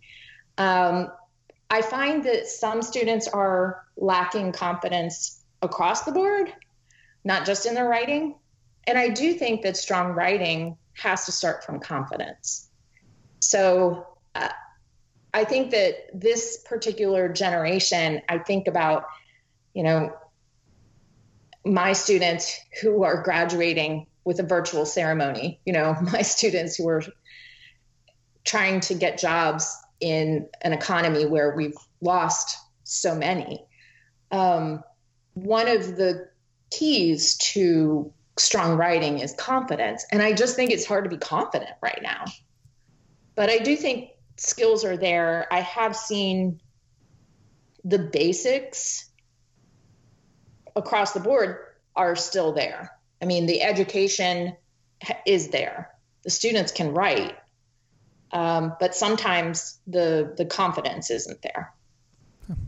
Um, 0.57 1.11
I 1.69 1.81
find 1.81 2.23
that 2.25 2.47
some 2.47 2.81
students 2.81 3.27
are 3.27 3.83
lacking 3.97 4.51
confidence 4.51 5.41
across 5.61 6.03
the 6.03 6.11
board, 6.11 6.53
not 7.23 7.45
just 7.45 7.65
in 7.65 7.73
their 7.73 7.87
writing. 7.87 8.35
And 8.87 8.97
I 8.97 9.09
do 9.09 9.33
think 9.33 9.63
that 9.63 9.75
strong 9.77 10.11
writing 10.11 10.77
has 10.93 11.25
to 11.25 11.31
start 11.31 11.63
from 11.63 11.79
confidence. 11.79 12.69
So 13.39 14.07
uh, 14.35 14.49
I 15.33 15.43
think 15.43 15.71
that 15.71 15.95
this 16.13 16.57
particular 16.65 17.27
generation, 17.29 18.21
I 18.29 18.37
think 18.37 18.67
about, 18.67 19.05
you 19.73 19.83
know, 19.83 20.15
my 21.65 21.93
students 21.93 22.59
who 22.81 23.03
are 23.03 23.23
graduating 23.23 24.05
with 24.25 24.39
a 24.39 24.43
virtual 24.43 24.85
ceremony, 24.85 25.61
you 25.65 25.71
know, 25.71 25.95
my 26.11 26.21
students 26.21 26.75
who 26.75 26.87
are 26.89 27.03
trying 28.43 28.79
to 28.81 28.93
get 28.93 29.17
jobs 29.17 29.75
in 30.01 30.47
an 30.61 30.73
economy 30.73 31.25
where 31.25 31.55
we've 31.55 31.77
lost 32.01 32.57
so 32.83 33.15
many. 33.15 33.65
Um, 34.31 34.83
one 35.33 35.67
of 35.67 35.95
the 35.95 36.29
keys 36.71 37.35
to 37.37 38.11
strong 38.37 38.77
writing 38.77 39.19
is 39.19 39.33
confidence. 39.33 40.05
And 40.11 40.21
I 40.21 40.33
just 40.33 40.55
think 40.55 40.71
it's 40.71 40.85
hard 40.85 41.05
to 41.05 41.09
be 41.09 41.17
confident 41.17 41.71
right 41.81 41.99
now. 42.01 42.25
But 43.35 43.49
I 43.49 43.59
do 43.59 43.75
think 43.75 44.09
skills 44.37 44.83
are 44.83 44.97
there. 44.97 45.47
I 45.51 45.61
have 45.61 45.95
seen 45.95 46.59
the 47.83 47.99
basics 47.99 49.09
across 50.75 51.13
the 51.13 51.19
board 51.19 51.57
are 51.95 52.15
still 52.15 52.53
there. 52.53 52.91
I 53.21 53.25
mean, 53.25 53.45
the 53.45 53.61
education 53.61 54.55
is 55.25 55.49
there. 55.49 55.91
The 56.23 56.29
students 56.29 56.71
can 56.71 56.93
write, 56.93 57.35
um, 58.31 58.75
but 58.79 58.95
sometimes 58.95 59.79
the 59.87 60.33
the 60.37 60.45
confidence 60.45 61.11
isn't 61.11 61.41
there. 61.41 61.73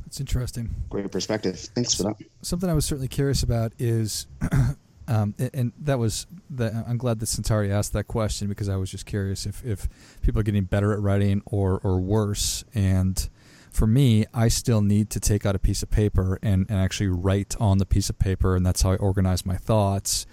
That's 0.05 0.19
interesting. 0.19 0.73
Great 0.89 1.11
perspective. 1.11 1.59
Thanks 1.59 1.95
for 1.95 2.03
that. 2.03 2.15
Something 2.41 2.69
I 2.69 2.73
was 2.73 2.85
certainly 2.85 3.07
curious 3.07 3.43
about 3.43 3.73
is 3.77 4.27
Um, 5.07 5.35
and, 5.37 5.49
and, 5.53 5.71
that 5.79 5.99
was 5.99 6.27
the, 6.49 6.83
I'm 6.85 6.97
glad 6.97 7.19
that 7.19 7.27
Centauri 7.27 7.71
asked 7.71 7.93
that 7.93 8.05
question 8.05 8.49
because 8.49 8.67
I 8.67 8.75
was 8.75 8.91
just 8.91 9.05
curious 9.05 9.45
if, 9.45 9.63
if 9.65 9.87
people 10.21 10.41
are 10.41 10.43
getting 10.43 10.65
better 10.65 10.91
at 10.91 10.99
writing 10.99 11.41
or, 11.45 11.79
or 11.81 11.99
worse. 11.99 12.65
And 12.75 13.29
for 13.71 13.87
me, 13.87 14.25
I 14.33 14.47
still 14.47 14.81
need 14.81 15.09
to 15.11 15.19
take 15.19 15.45
out 15.45 15.55
a 15.55 15.59
piece 15.59 15.83
of 15.83 15.89
paper 15.89 16.39
and, 16.41 16.65
and 16.69 16.79
actually 16.79 17.07
write 17.07 17.55
on 17.59 17.77
the 17.77 17.85
piece 17.85 18.09
of 18.09 18.19
paper, 18.19 18.55
and 18.55 18.65
that's 18.65 18.81
how 18.81 18.91
I 18.91 18.95
organize 18.95 19.45
my 19.45 19.57
thoughts. 19.57 20.25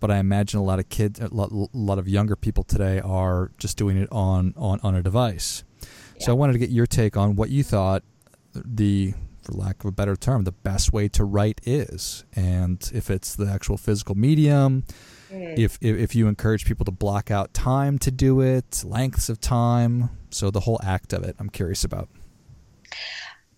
But 0.00 0.10
I 0.10 0.18
imagine 0.18 0.60
a 0.60 0.62
lot 0.62 0.78
of 0.78 0.88
kids, 0.88 1.18
a 1.18 1.28
lot, 1.28 1.50
a 1.50 1.68
lot 1.72 1.98
of 1.98 2.08
younger 2.08 2.36
people 2.36 2.62
today 2.62 3.00
are 3.00 3.50
just 3.58 3.76
doing 3.76 3.96
it 3.96 4.08
on, 4.12 4.54
on, 4.56 4.78
on 4.82 4.94
a 4.94 5.02
device. 5.02 5.64
Yeah. 5.82 6.26
So 6.26 6.32
I 6.32 6.34
wanted 6.36 6.52
to 6.52 6.58
get 6.58 6.70
your 6.70 6.86
take 6.86 7.16
on 7.16 7.34
what 7.34 7.50
you 7.50 7.64
thought 7.64 8.04
the 8.52 9.14
for 9.48 9.52
lack 9.52 9.80
of 9.80 9.86
a 9.86 9.92
better 9.92 10.14
term, 10.14 10.44
the 10.44 10.52
best 10.52 10.92
way 10.92 11.08
to 11.08 11.24
write 11.24 11.60
is. 11.64 12.24
And 12.36 12.78
if 12.94 13.10
it's 13.10 13.34
the 13.34 13.46
actual 13.46 13.78
physical 13.78 14.14
medium, 14.14 14.84
mm. 15.30 15.58
if, 15.58 15.78
if, 15.80 15.96
if 15.96 16.14
you 16.14 16.28
encourage 16.28 16.66
people 16.66 16.84
to 16.84 16.90
block 16.90 17.30
out 17.30 17.54
time 17.54 17.98
to 18.00 18.10
do 18.10 18.40
it, 18.40 18.82
lengths 18.84 19.28
of 19.28 19.40
time, 19.40 20.10
so 20.30 20.50
the 20.50 20.60
whole 20.60 20.80
act 20.82 21.12
of 21.12 21.24
it, 21.24 21.34
I'm 21.38 21.48
curious 21.48 21.82
about. 21.82 22.08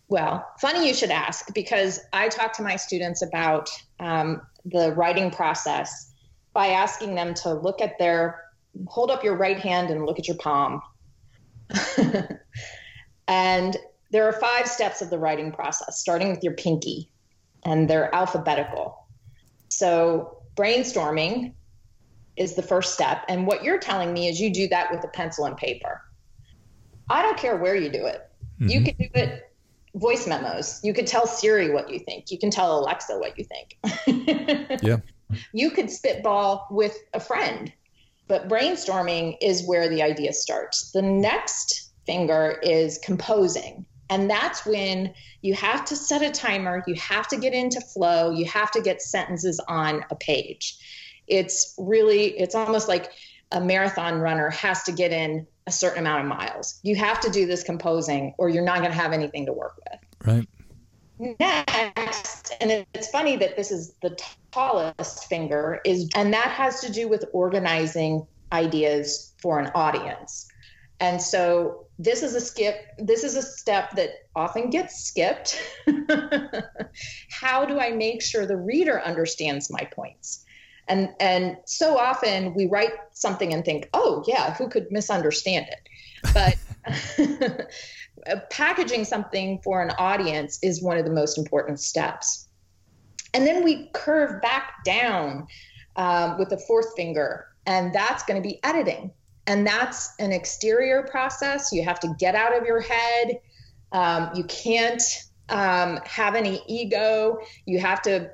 Well, 0.09 0.47
funny 0.61 0.89
you 0.89 0.95
should 0.95 1.11
ask 1.11 1.55
because 1.55 2.01
I 2.13 2.29
talk 2.29 2.53
to 2.55 2.63
my 2.63 2.77
students 2.77 3.23
about 3.23 3.71
um, 4.01 4.43
the 4.65 4.93
writing 4.93 5.31
process 5.31 6.13
by 6.53 6.69
asking 6.69 7.15
them 7.15 7.35
to 7.35 7.55
look 7.55 7.81
at 7.81 7.99
their 7.99 8.43
hold 8.87 9.11
up 9.11 9.25
your 9.25 9.37
right 9.37 9.59
hand 9.59 9.91
and 9.91 10.05
look 10.07 10.19
at 10.19 10.29
your 10.29 10.37
palm. 10.37 10.81
and 13.29 13.77
there 14.11 14.27
are 14.27 14.33
five 14.33 14.67
steps 14.67 15.03
of 15.03 15.11
the 15.11 15.19
writing 15.19 15.53
process, 15.53 16.01
starting 16.01 16.31
with 16.31 16.43
your 16.43 16.55
pinky, 16.55 17.11
and 17.65 17.89
they're 17.89 18.13
alphabetical. 18.15 19.07
So 19.69 20.43
brainstorming 20.57 21.55
is 22.37 22.55
the 22.55 22.63
first 22.63 22.95
step. 22.95 23.25
And 23.29 23.47
what 23.47 23.63
you're 23.63 23.79
telling 23.79 24.13
me 24.13 24.29
is 24.29 24.41
you 24.41 24.53
do 24.53 24.69
that 24.69 24.91
with 24.91 25.05
a 25.05 25.09
pencil 25.09 25.45
and 25.45 25.57
paper. 25.57 26.01
I 27.09 27.23
don't 27.23 27.37
care 27.37 27.57
where 27.57 27.77
you 27.77 27.91
do 27.91 28.07
it. 28.07 28.30
Mm-hmm. 28.61 28.69
You 28.69 28.81
can 28.83 28.95
do 28.99 29.09
it 29.15 29.51
voice 29.95 30.27
memos. 30.27 30.81
You 30.85 30.95
could 30.95 31.07
tell 31.07 31.27
Siri 31.27 31.71
what 31.71 31.91
you 31.91 31.99
think. 31.99 32.31
You 32.31 32.39
can 32.39 32.51
tell 32.51 32.79
Alexa 32.79 33.19
what 33.19 33.39
you 33.39 33.45
think. 33.45 34.81
yeah. 34.83 34.99
You 35.53 35.71
could 35.71 35.91
spitball 35.91 36.67
with 36.71 36.97
a 37.15 37.21
friend. 37.21 37.73
But 38.29 38.49
brainstorming 38.49 39.37
is 39.41 39.67
where 39.67 39.89
the 39.89 40.03
idea 40.03 40.33
starts. 40.33 40.93
The 40.93 41.03
next 41.03 41.91
finger 42.07 42.61
is 42.63 42.99
composing. 42.99 43.85
And 44.09 44.29
that's 44.29 44.67
when 44.67 45.15
you 45.41 45.55
have 45.55 45.85
to 45.87 45.97
set 45.97 46.23
a 46.23 46.31
timer, 46.31 46.83
you 46.87 46.95
have 46.95 47.29
to 47.29 47.37
get 47.37 47.55
into 47.55 47.81
flow, 47.81 48.31
you 48.31 48.45
have 48.47 48.71
to 48.73 48.81
get 48.81 49.01
sentences 49.01 49.61
on 49.69 50.05
a 50.11 50.17
page. 50.17 50.79
It's 51.29 51.75
really, 51.79 52.39
it's 52.39 52.57
almost 52.57 52.89
like 52.89 53.13
a 53.53 53.61
marathon 53.61 54.21
runner 54.21 54.51
has 54.51 54.83
to 54.85 54.93
get 54.93 55.13
in 55.13 55.47
a 55.67 55.73
certain 55.73 56.01
amount 56.01 56.23
of 56.23 56.29
miles. 56.29 56.79
You 56.83 56.97
have 56.97 57.21
to 57.21 57.31
do 57.31 57.47
this 57.47 57.63
composing 57.63 58.35
or 58.39 58.49
you're 58.49 58.65
not 58.65 58.79
going 58.79 58.91
to 58.91 58.97
have 58.97 59.13
anything 59.13 59.47
to 59.47 59.53
work 59.53 59.77
with. 59.91 60.01
Right. 60.27 60.49
Next, 61.39 62.55
and 62.61 62.87
it's 62.95 63.09
funny 63.11 63.37
that 63.37 63.57
this 63.57 63.71
is 63.71 63.93
the 64.01 64.19
tallest 64.53 65.27
finger 65.27 65.81
is 65.85 66.09
and 66.17 66.33
that 66.33 66.49
has 66.49 66.81
to 66.81 66.91
do 66.91 67.09
with 67.09 67.27
organizing 67.33 68.27
ideas 68.53 69.35
for 69.41 69.59
an 69.61 69.71
audience. 69.75 70.49
And 70.99 71.21
so 71.21 71.87
this 71.99 72.23
is 72.23 72.35
a 72.35 72.41
skip 72.41 72.87
this 72.99 73.23
is 73.23 73.37
a 73.37 73.43
step 73.43 73.93
that 73.97 74.11
often 74.35 74.71
gets 74.71 75.05
skipped. 75.05 75.61
How 77.31 77.67
do 77.67 77.79
I 77.79 77.91
make 77.91 78.23
sure 78.23 78.47
the 78.47 78.57
reader 78.57 79.01
understands 79.01 79.71
my 79.71 79.89
points? 79.95 80.45
And 80.91 81.15
and 81.21 81.57
so 81.67 81.97
often 81.97 82.53
we 82.53 82.67
write 82.67 82.93
something 83.13 83.55
and 83.55 83.65
think, 83.65 83.89
"Oh, 83.95 84.25
yeah, 84.27 84.55
who 84.55 84.69
could 84.69 84.91
misunderstand 84.91 85.67
it?" 85.69 85.89
But 86.35 87.71
packaging 88.51 89.05
something 89.05 89.61
for 89.63 89.81
an 89.81 89.91
audience 89.99 90.59
is 90.63 90.83
one 90.83 90.99
of 90.99 91.05
the 91.05 91.13
most 91.13 91.39
important 91.39 91.79
steps. 91.79 92.49
And 93.33 93.47
then 93.47 93.63
we 93.63 93.89
curve 93.95 94.43
back 94.43 94.85
down 94.85 95.47
um, 95.95 96.37
with 96.39 96.49
the 96.49 96.59
fourth 96.59 96.97
finger, 96.97 97.47
and 97.67 97.95
that's 97.95 98.25
going 98.25 98.43
to 98.43 98.47
be 98.47 98.59
editing. 98.65 99.13
And 99.47 99.65
that's 99.65 100.13
an 100.19 100.33
exterior 100.33 101.05
process. 101.05 101.71
You 101.73 101.85
have 101.85 102.01
to 102.01 102.15
get 102.19 102.35
out 102.35 102.57
of 102.57 102.65
your 102.67 102.81
head. 102.81 103.39
Um, 103.93 104.31
you 104.35 104.43
can't 104.45 105.03
um, 105.49 106.01
have 106.05 106.35
any 106.35 106.63
ego. 106.67 107.39
You 107.65 107.79
have 107.79 108.03
to 108.03 108.31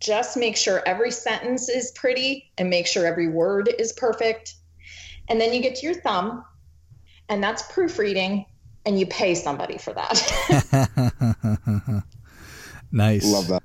just 0.00 0.36
make 0.36 0.56
sure 0.56 0.82
every 0.86 1.10
sentence 1.10 1.68
is 1.68 1.90
pretty 1.92 2.50
and 2.58 2.70
make 2.70 2.86
sure 2.86 3.06
every 3.06 3.28
word 3.28 3.72
is 3.78 3.92
perfect. 3.92 4.54
And 5.28 5.40
then 5.40 5.52
you 5.52 5.60
get 5.60 5.76
to 5.76 5.86
your 5.86 5.94
thumb, 5.94 6.44
and 7.28 7.42
that's 7.42 7.62
proofreading, 7.72 8.44
and 8.84 8.98
you 8.98 9.06
pay 9.06 9.34
somebody 9.34 9.78
for 9.78 9.94
that. 9.94 12.02
nice. 12.92 13.32
Love 13.32 13.48
that. 13.48 13.62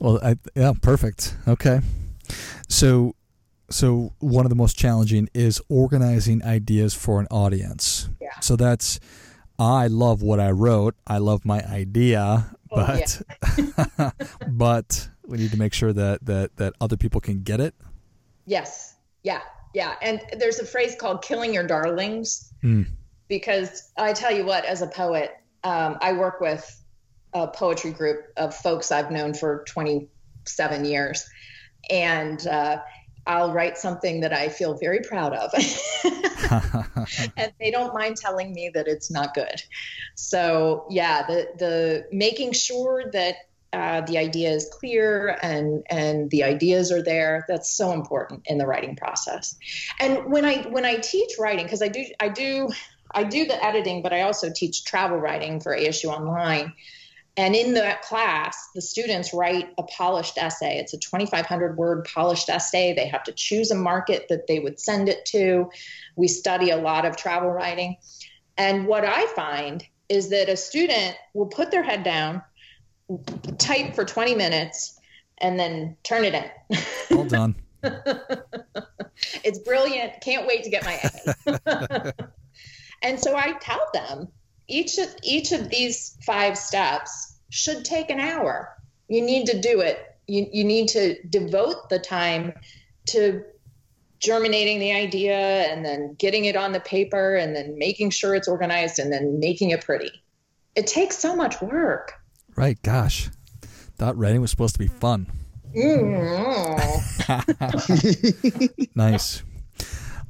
Well, 0.00 0.18
I, 0.22 0.36
yeah, 0.54 0.72
perfect. 0.80 1.36
Okay. 1.46 1.80
So, 2.68 3.14
so 3.70 4.12
one 4.18 4.46
of 4.46 4.50
the 4.50 4.56
most 4.56 4.78
challenging 4.78 5.28
is 5.34 5.60
organizing 5.68 6.42
ideas 6.42 6.94
for 6.94 7.20
an 7.20 7.26
audience. 7.30 8.08
Yeah. 8.20 8.40
So 8.40 8.56
that's 8.56 8.98
I 9.58 9.86
love 9.86 10.22
what 10.22 10.40
I 10.40 10.50
wrote. 10.50 10.96
I 11.06 11.18
love 11.18 11.44
my 11.44 11.64
idea, 11.64 12.56
oh, 12.74 12.86
but 12.86 13.22
yeah. 13.98 14.10
but 14.48 15.08
we 15.26 15.38
need 15.38 15.50
to 15.50 15.58
make 15.58 15.74
sure 15.74 15.92
that 15.92 16.24
that 16.26 16.56
that 16.56 16.74
other 16.80 16.96
people 16.96 17.20
can 17.20 17.42
get 17.42 17.60
it. 17.60 17.74
Yes. 18.46 18.96
Yeah. 19.22 19.40
Yeah. 19.72 19.94
And 20.02 20.20
there's 20.38 20.58
a 20.58 20.66
phrase 20.66 20.96
called 20.98 21.22
"killing 21.22 21.52
your 21.54 21.66
darlings," 21.66 22.52
mm. 22.62 22.86
because 23.28 23.90
I 23.96 24.12
tell 24.12 24.32
you 24.32 24.44
what, 24.44 24.64
as 24.64 24.82
a 24.82 24.86
poet, 24.86 25.32
um, 25.64 25.98
I 26.00 26.12
work 26.12 26.40
with 26.40 26.82
a 27.32 27.48
poetry 27.48 27.90
group 27.90 28.26
of 28.36 28.54
folks 28.54 28.92
I've 28.92 29.10
known 29.10 29.34
for 29.34 29.64
27 29.66 30.84
years, 30.84 31.28
and 31.90 32.46
uh, 32.46 32.78
I'll 33.26 33.52
write 33.52 33.78
something 33.78 34.20
that 34.20 34.32
I 34.32 34.48
feel 34.48 34.74
very 34.74 35.00
proud 35.00 35.32
of. 35.32 35.50
and 37.36 37.52
they 37.58 37.70
don't 37.70 37.94
mind 37.94 38.16
telling 38.16 38.52
me 38.52 38.70
that 38.74 38.86
it's 38.86 39.10
not 39.10 39.34
good. 39.34 39.62
So 40.14 40.86
yeah, 40.90 41.26
the 41.26 41.48
the 41.58 42.06
making 42.12 42.52
sure 42.52 43.10
that 43.12 43.36
uh, 43.74 44.02
the 44.02 44.18
idea 44.18 44.50
is 44.50 44.70
clear 44.72 45.36
and 45.42 45.84
and 45.90 46.30
the 46.30 46.44
ideas 46.44 46.92
are 46.92 47.02
there 47.02 47.44
that's 47.48 47.76
so 47.76 47.92
important 47.92 48.42
in 48.46 48.56
the 48.56 48.66
writing 48.66 48.94
process 48.94 49.56
and 49.98 50.26
when 50.26 50.44
i 50.44 50.62
when 50.68 50.84
i 50.84 50.94
teach 50.94 51.32
writing 51.40 51.64
because 51.64 51.82
i 51.82 51.88
do 51.88 52.04
i 52.20 52.28
do 52.28 52.68
i 53.14 53.24
do 53.24 53.44
the 53.46 53.64
editing 53.64 54.00
but 54.00 54.12
i 54.12 54.20
also 54.20 54.48
teach 54.54 54.84
travel 54.84 55.16
writing 55.18 55.58
for 55.58 55.76
asu 55.76 56.04
online 56.04 56.72
and 57.36 57.56
in 57.56 57.74
that 57.74 58.02
class, 58.02 58.68
the 58.74 58.82
students 58.82 59.34
write 59.34 59.74
a 59.76 59.82
polished 59.82 60.38
essay. 60.38 60.78
It's 60.78 60.94
a 60.94 60.98
2,500 60.98 61.76
word 61.76 62.04
polished 62.04 62.48
essay. 62.48 62.94
They 62.94 63.08
have 63.08 63.24
to 63.24 63.32
choose 63.32 63.72
a 63.72 63.74
market 63.74 64.26
that 64.28 64.46
they 64.46 64.60
would 64.60 64.78
send 64.78 65.08
it 65.08 65.24
to. 65.26 65.70
We 66.14 66.28
study 66.28 66.70
a 66.70 66.76
lot 66.76 67.04
of 67.04 67.16
travel 67.16 67.50
writing. 67.50 67.96
And 68.56 68.86
what 68.86 69.04
I 69.04 69.26
find 69.34 69.84
is 70.08 70.28
that 70.30 70.48
a 70.48 70.56
student 70.56 71.16
will 71.32 71.46
put 71.46 71.72
their 71.72 71.82
head 71.82 72.04
down, 72.04 72.40
type 73.58 73.96
for 73.96 74.04
20 74.04 74.36
minutes, 74.36 75.00
and 75.38 75.58
then 75.58 75.96
turn 76.04 76.24
it 76.24 76.34
in. 76.34 76.78
Well 77.10 77.24
done. 77.24 77.56
it's 79.42 79.58
brilliant. 79.58 80.20
Can't 80.20 80.46
wait 80.46 80.62
to 80.62 80.70
get 80.70 80.84
my 80.84 81.00
A. 81.46 82.12
and 83.02 83.18
so 83.18 83.36
I 83.36 83.54
tell 83.60 83.88
them 83.92 84.28
each 84.68 84.98
of 84.98 85.08
each 85.22 85.52
of 85.52 85.68
these 85.68 86.16
five 86.24 86.56
steps 86.58 87.34
should 87.50 87.84
take 87.84 88.10
an 88.10 88.20
hour. 88.20 88.76
You 89.08 89.22
need 89.22 89.46
to 89.46 89.60
do 89.60 89.80
it. 89.80 89.98
You, 90.26 90.46
you 90.52 90.64
need 90.64 90.88
to 90.88 91.22
devote 91.28 91.88
the 91.90 91.98
time 91.98 92.54
to 93.10 93.44
germinating 94.18 94.78
the 94.78 94.92
idea 94.92 95.36
and 95.36 95.84
then 95.84 96.14
getting 96.18 96.46
it 96.46 96.56
on 96.56 96.72
the 96.72 96.80
paper 96.80 97.36
and 97.36 97.54
then 97.54 97.76
making 97.78 98.08
sure 98.10 98.34
it's 98.34 98.48
organized 98.48 98.98
and 98.98 99.12
then 99.12 99.38
making 99.38 99.70
it 99.70 99.84
pretty. 99.84 100.10
It 100.74 100.86
takes 100.86 101.18
so 101.18 101.36
much 101.36 101.60
work. 101.60 102.14
Right. 102.56 102.80
Gosh, 102.82 103.28
thought 103.96 104.16
writing 104.16 104.40
was 104.40 104.50
supposed 104.50 104.74
to 104.74 104.78
be 104.78 104.88
fun. 104.88 105.26
Mm. 105.76 106.90
nice. 108.94 109.42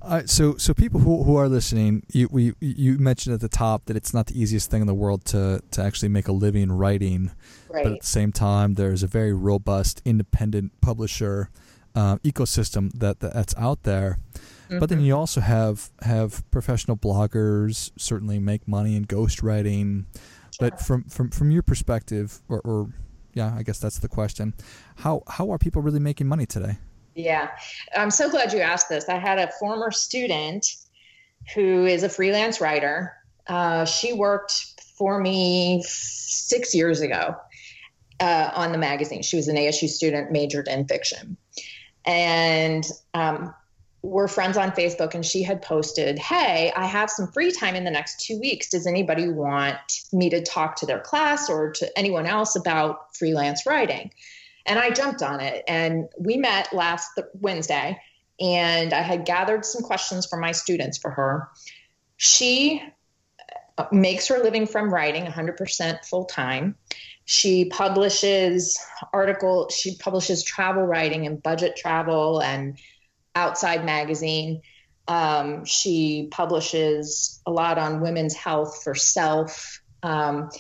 Uh, 0.04 0.22
so, 0.26 0.56
so 0.56 0.74
people 0.74 1.00
who, 1.00 1.24
who 1.24 1.36
are 1.36 1.48
listening, 1.48 2.02
you 2.12 2.28
we 2.30 2.52
you 2.60 2.98
mentioned 2.98 3.34
at 3.34 3.40
the 3.40 3.48
top 3.48 3.86
that 3.86 3.96
it's 3.96 4.12
not 4.12 4.26
the 4.26 4.40
easiest 4.40 4.70
thing 4.70 4.80
in 4.80 4.86
the 4.86 4.94
world 4.94 5.24
to 5.26 5.62
to 5.70 5.82
actually 5.82 6.10
make 6.10 6.28
a 6.28 6.32
living 6.32 6.70
writing, 6.70 7.30
right. 7.70 7.84
but 7.84 7.92
at 7.92 8.00
the 8.00 8.06
same 8.06 8.30
time, 8.30 8.74
there's 8.74 9.02
a 9.02 9.06
very 9.06 9.32
robust 9.32 10.02
independent 10.04 10.78
publisher 10.80 11.50
uh, 11.94 12.16
ecosystem 12.18 12.92
that, 12.98 13.20
that, 13.20 13.34
that's 13.34 13.54
out 13.56 13.84
there. 13.84 14.18
Mm-hmm. 14.34 14.78
But 14.78 14.88
then 14.88 14.98
mm-hmm. 14.98 15.06
you 15.06 15.16
also 15.16 15.40
have 15.40 15.90
have 16.02 16.48
professional 16.50 16.96
bloggers 16.96 17.90
certainly 17.96 18.38
make 18.38 18.66
money 18.66 18.96
in 18.96 19.06
ghostwriting. 19.06 20.04
Sure. 20.50 20.70
But 20.70 20.80
from, 20.80 21.04
from 21.04 21.30
from 21.30 21.50
your 21.50 21.62
perspective, 21.62 22.40
or, 22.48 22.60
or 22.60 22.90
yeah, 23.32 23.54
I 23.56 23.62
guess 23.62 23.78
that's 23.78 23.98
the 23.98 24.08
question. 24.08 24.54
How 24.96 25.22
how 25.28 25.50
are 25.50 25.58
people 25.58 25.82
really 25.82 26.00
making 26.00 26.26
money 26.26 26.46
today? 26.46 26.78
Yeah, 27.14 27.50
I'm 27.96 28.10
so 28.10 28.28
glad 28.30 28.52
you 28.52 28.60
asked 28.60 28.88
this. 28.88 29.08
I 29.08 29.18
had 29.18 29.38
a 29.38 29.50
former 29.60 29.90
student 29.90 30.66
who 31.54 31.86
is 31.86 32.02
a 32.02 32.08
freelance 32.08 32.60
writer. 32.60 33.12
Uh, 33.46 33.84
she 33.84 34.12
worked 34.12 34.82
for 34.98 35.20
me 35.20 35.82
six 35.86 36.74
years 36.74 37.00
ago 37.00 37.36
uh, 38.20 38.50
on 38.54 38.72
the 38.72 38.78
magazine. 38.78 39.22
She 39.22 39.36
was 39.36 39.48
an 39.48 39.56
ASU 39.56 39.88
student, 39.88 40.32
majored 40.32 40.68
in 40.68 40.86
fiction. 40.86 41.36
And 42.04 42.84
um, 43.12 43.54
we're 44.02 44.28
friends 44.28 44.56
on 44.56 44.70
Facebook, 44.72 45.14
and 45.14 45.24
she 45.24 45.42
had 45.42 45.62
posted, 45.62 46.18
Hey, 46.18 46.72
I 46.76 46.86
have 46.86 47.10
some 47.10 47.28
free 47.28 47.52
time 47.52 47.74
in 47.74 47.84
the 47.84 47.90
next 47.90 48.24
two 48.24 48.38
weeks. 48.38 48.70
Does 48.70 48.86
anybody 48.86 49.28
want 49.28 49.78
me 50.12 50.30
to 50.30 50.42
talk 50.42 50.76
to 50.76 50.86
their 50.86 51.00
class 51.00 51.48
or 51.48 51.72
to 51.72 51.98
anyone 51.98 52.26
else 52.26 52.56
about 52.56 53.16
freelance 53.16 53.66
writing? 53.66 54.10
And 54.66 54.78
I 54.78 54.90
jumped 54.90 55.22
on 55.22 55.40
it. 55.40 55.64
And 55.68 56.08
we 56.18 56.36
met 56.36 56.72
last 56.72 57.20
Wednesday, 57.34 57.98
and 58.40 58.92
I 58.92 59.02
had 59.02 59.24
gathered 59.24 59.64
some 59.64 59.82
questions 59.82 60.26
from 60.26 60.40
my 60.40 60.52
students 60.52 60.98
for 60.98 61.10
her. 61.10 61.48
She 62.16 62.82
uh, 63.76 63.86
makes 63.92 64.28
her 64.28 64.38
living 64.38 64.66
from 64.66 64.92
writing 64.92 65.24
100% 65.24 66.04
full 66.04 66.24
time. 66.24 66.76
She 67.26 67.66
publishes 67.66 68.78
article, 69.12 69.68
she 69.70 69.96
publishes 69.96 70.44
travel 70.44 70.82
writing 70.82 71.26
and 71.26 71.42
budget 71.42 71.74
travel 71.76 72.42
and 72.42 72.78
outside 73.34 73.84
magazine. 73.84 74.60
Um, 75.08 75.64
she 75.64 76.28
publishes 76.30 77.40
a 77.46 77.50
lot 77.50 77.78
on 77.78 78.00
women's 78.00 78.34
health 78.34 78.82
for 78.82 78.94
self. 78.94 79.80
Um, 80.02 80.50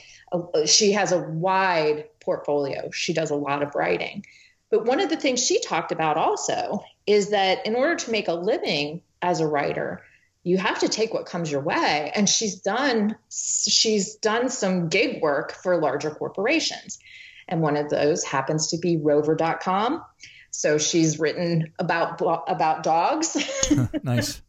she 0.66 0.92
has 0.92 1.12
a 1.12 1.18
wide 1.18 2.08
portfolio. 2.20 2.90
She 2.90 3.12
does 3.12 3.30
a 3.30 3.36
lot 3.36 3.62
of 3.62 3.74
writing. 3.74 4.24
But 4.70 4.86
one 4.86 5.00
of 5.00 5.10
the 5.10 5.16
things 5.16 5.44
she 5.44 5.60
talked 5.60 5.92
about 5.92 6.16
also 6.16 6.82
is 7.06 7.30
that 7.30 7.64
in 7.66 7.76
order 7.76 7.96
to 7.96 8.10
make 8.10 8.28
a 8.28 8.34
living 8.34 9.02
as 9.22 9.40
a 9.40 9.46
writer, 9.46 10.02
you 10.42 10.58
have 10.58 10.78
to 10.80 10.88
take 10.88 11.14
what 11.14 11.26
comes 11.26 11.50
your 11.50 11.60
way. 11.60 12.10
And 12.14 12.28
she's 12.28 12.56
done 12.56 13.16
she's 13.30 14.16
done 14.16 14.48
some 14.48 14.88
gig 14.88 15.22
work 15.22 15.52
for 15.62 15.76
larger 15.80 16.10
corporations. 16.10 16.98
And 17.48 17.60
one 17.60 17.76
of 17.76 17.90
those 17.90 18.24
happens 18.24 18.68
to 18.68 18.78
be 18.78 18.96
rover.com 18.96 20.02
so 20.54 20.78
she's 20.78 21.18
written 21.18 21.72
about 21.80 22.20
about 22.46 22.84
dogs. 22.84 23.36
Nice. 24.02 24.40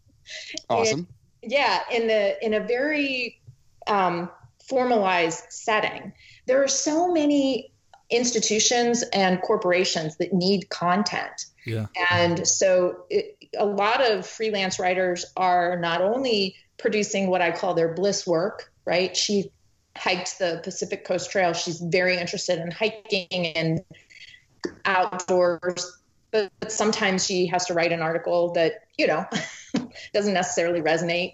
Awesome. 0.69 1.07
Yeah 1.47 1.81
in 1.91 2.07
the 2.07 2.43
in 2.43 2.55
a 2.55 2.59
very 2.59 3.39
um, 3.85 4.31
formalized 4.67 5.43
setting 5.49 6.11
there 6.45 6.63
are 6.63 6.67
so 6.67 7.11
many 7.11 7.71
institutions 8.09 9.03
and 9.13 9.41
corporations 9.41 10.17
that 10.17 10.31
need 10.31 10.69
content 10.69 11.45
yeah. 11.65 11.87
And 12.11 12.47
so 12.47 13.05
it, 13.09 13.37
a 13.57 13.65
lot 13.65 14.01
of 14.09 14.25
freelance 14.25 14.79
writers 14.79 15.25
are 15.35 15.77
not 15.79 16.01
only 16.01 16.55
producing 16.77 17.27
what 17.27 17.41
I 17.41 17.51
call 17.51 17.73
their 17.73 17.93
bliss 17.93 18.25
work, 18.25 18.71
right? 18.85 19.15
She 19.17 19.51
hiked 19.97 20.39
the 20.39 20.61
Pacific 20.63 21.05
Coast 21.05 21.31
Trail. 21.31 21.53
She's 21.53 21.79
very 21.79 22.17
interested 22.17 22.59
in 22.59 22.69
hiking 22.69 23.47
and 23.55 23.81
outdoors, 24.85 25.99
but 26.31 26.51
sometimes 26.67 27.25
she 27.25 27.47
has 27.47 27.65
to 27.65 27.73
write 27.73 27.91
an 27.91 28.01
article 28.01 28.53
that, 28.53 28.73
you 28.97 29.07
know, 29.07 29.25
doesn't 30.13 30.33
necessarily 30.33 30.81
resonate. 30.81 31.33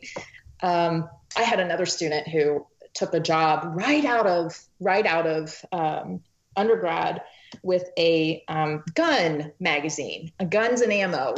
Um, 0.62 1.10
I 1.36 1.41
had 1.41 1.60
another 1.60 1.86
student 1.86 2.28
who 2.28 2.65
took 2.93 3.13
a 3.13 3.19
job 3.19 3.73
right 3.75 4.06
out 4.06 4.27
of 4.27 4.60
right 4.80 5.06
out 5.06 5.27
of 5.27 5.63
um, 5.71 6.21
undergrad 6.56 7.21
with 7.63 7.89
a 7.97 8.43
um, 8.47 8.84
gun 8.93 9.51
magazine, 9.60 10.32
a 10.39 10.45
guns 10.45 10.82
and 10.82 10.91
ammo, 10.91 11.36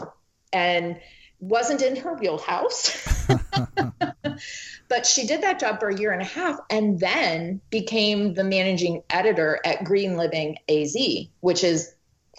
and 0.51 0.99
wasn't 1.39 1.81
in 1.81 1.95
her 1.95 2.13
wheelhouse. 2.15 3.27
but 4.87 5.05
she 5.05 5.25
did 5.25 5.41
that 5.41 5.59
job 5.59 5.79
for 5.79 5.89
a 5.89 5.97
year 5.97 6.11
and 6.11 6.21
a 6.21 6.25
half 6.25 6.59
and 6.69 6.99
then 6.99 7.59
became 7.69 8.33
the 8.33 8.43
managing 8.43 9.03
editor 9.09 9.59
at 9.65 9.83
Green 9.83 10.15
Living 10.17 10.57
AZ, 10.69 10.95
which 11.41 11.63
is 11.63 11.93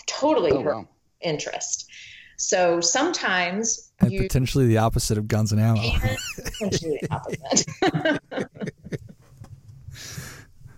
totally 0.06 0.52
oh, 0.52 0.62
her 0.62 0.76
wow. 0.76 0.88
interest. 1.20 1.90
So 2.36 2.80
sometimes 2.80 3.92
and 4.00 4.10
you, 4.10 4.22
potentially 4.22 4.66
the 4.66 4.78
opposite 4.78 5.18
of 5.18 5.28
guns 5.28 5.52
and 5.52 5.60
ammo. 5.60 5.80
potentially 6.36 6.98
the 7.02 7.08
opposite. 7.10 9.00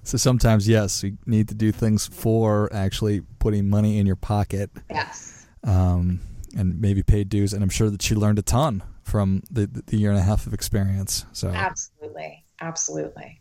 So 0.03 0.17
sometimes, 0.17 0.69
yes, 0.69 1.03
you 1.03 1.19
need 1.27 1.49
to 1.49 1.55
do 1.55 1.73
things 1.73 2.07
for 2.07 2.73
actually 2.73 3.23
putting 3.41 3.69
money 3.69 3.99
in 3.99 4.07
your 4.07 4.17
pocket. 4.17 4.71
Yes. 4.89 5.47
Um, 5.65 6.21
and 6.57 6.81
maybe 6.81 7.03
paid 7.03 7.29
dues. 7.29 7.53
And 7.53 7.63
I'm 7.63 7.69
sure 7.71 7.91
that 7.91 8.03
she 8.03 8.15
learned 8.15 8.39
a 8.39 8.43
ton 8.43 8.83
from 9.03 9.43
the, 9.51 9.67
the 9.67 9.97
year 9.97 10.11
and 10.11 10.19
a 10.19 10.23
half 10.23 10.47
of 10.47 10.55
experience. 10.55 11.27
So 11.33 11.49
absolutely, 11.49 12.45
absolutely. 12.61 13.41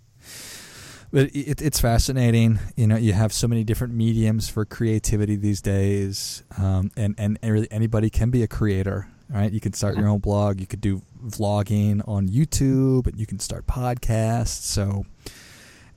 But 1.12 1.36
it, 1.36 1.62
it's 1.62 1.80
fascinating. 1.80 2.60
You 2.76 2.88
know, 2.88 2.98
you 2.98 3.14
have 3.14 3.32
so 3.32 3.48
many 3.48 3.64
different 3.64 3.94
mediums 3.94 4.50
for 4.50 4.66
creativity 4.66 5.36
these 5.36 5.62
days, 5.62 6.44
um, 6.58 6.92
and 6.98 7.16
and 7.18 7.40
really 7.44 7.72
anybody 7.72 8.10
can 8.10 8.32
be 8.32 8.44
a 8.44 8.48
creator. 8.48 9.08
Right? 9.30 9.52
You 9.52 9.60
can 9.60 9.74
start 9.74 9.98
your 9.98 10.08
own 10.08 10.20
blog. 10.20 10.60
You 10.60 10.68
could 10.68 10.82
do 10.82 11.02
vlogging 11.26 12.08
on 12.08 12.28
YouTube, 12.28 13.08
and 13.08 13.20
you 13.20 13.26
can 13.26 13.40
start 13.40 13.66
podcasts. 13.66 14.64
So 14.64 15.06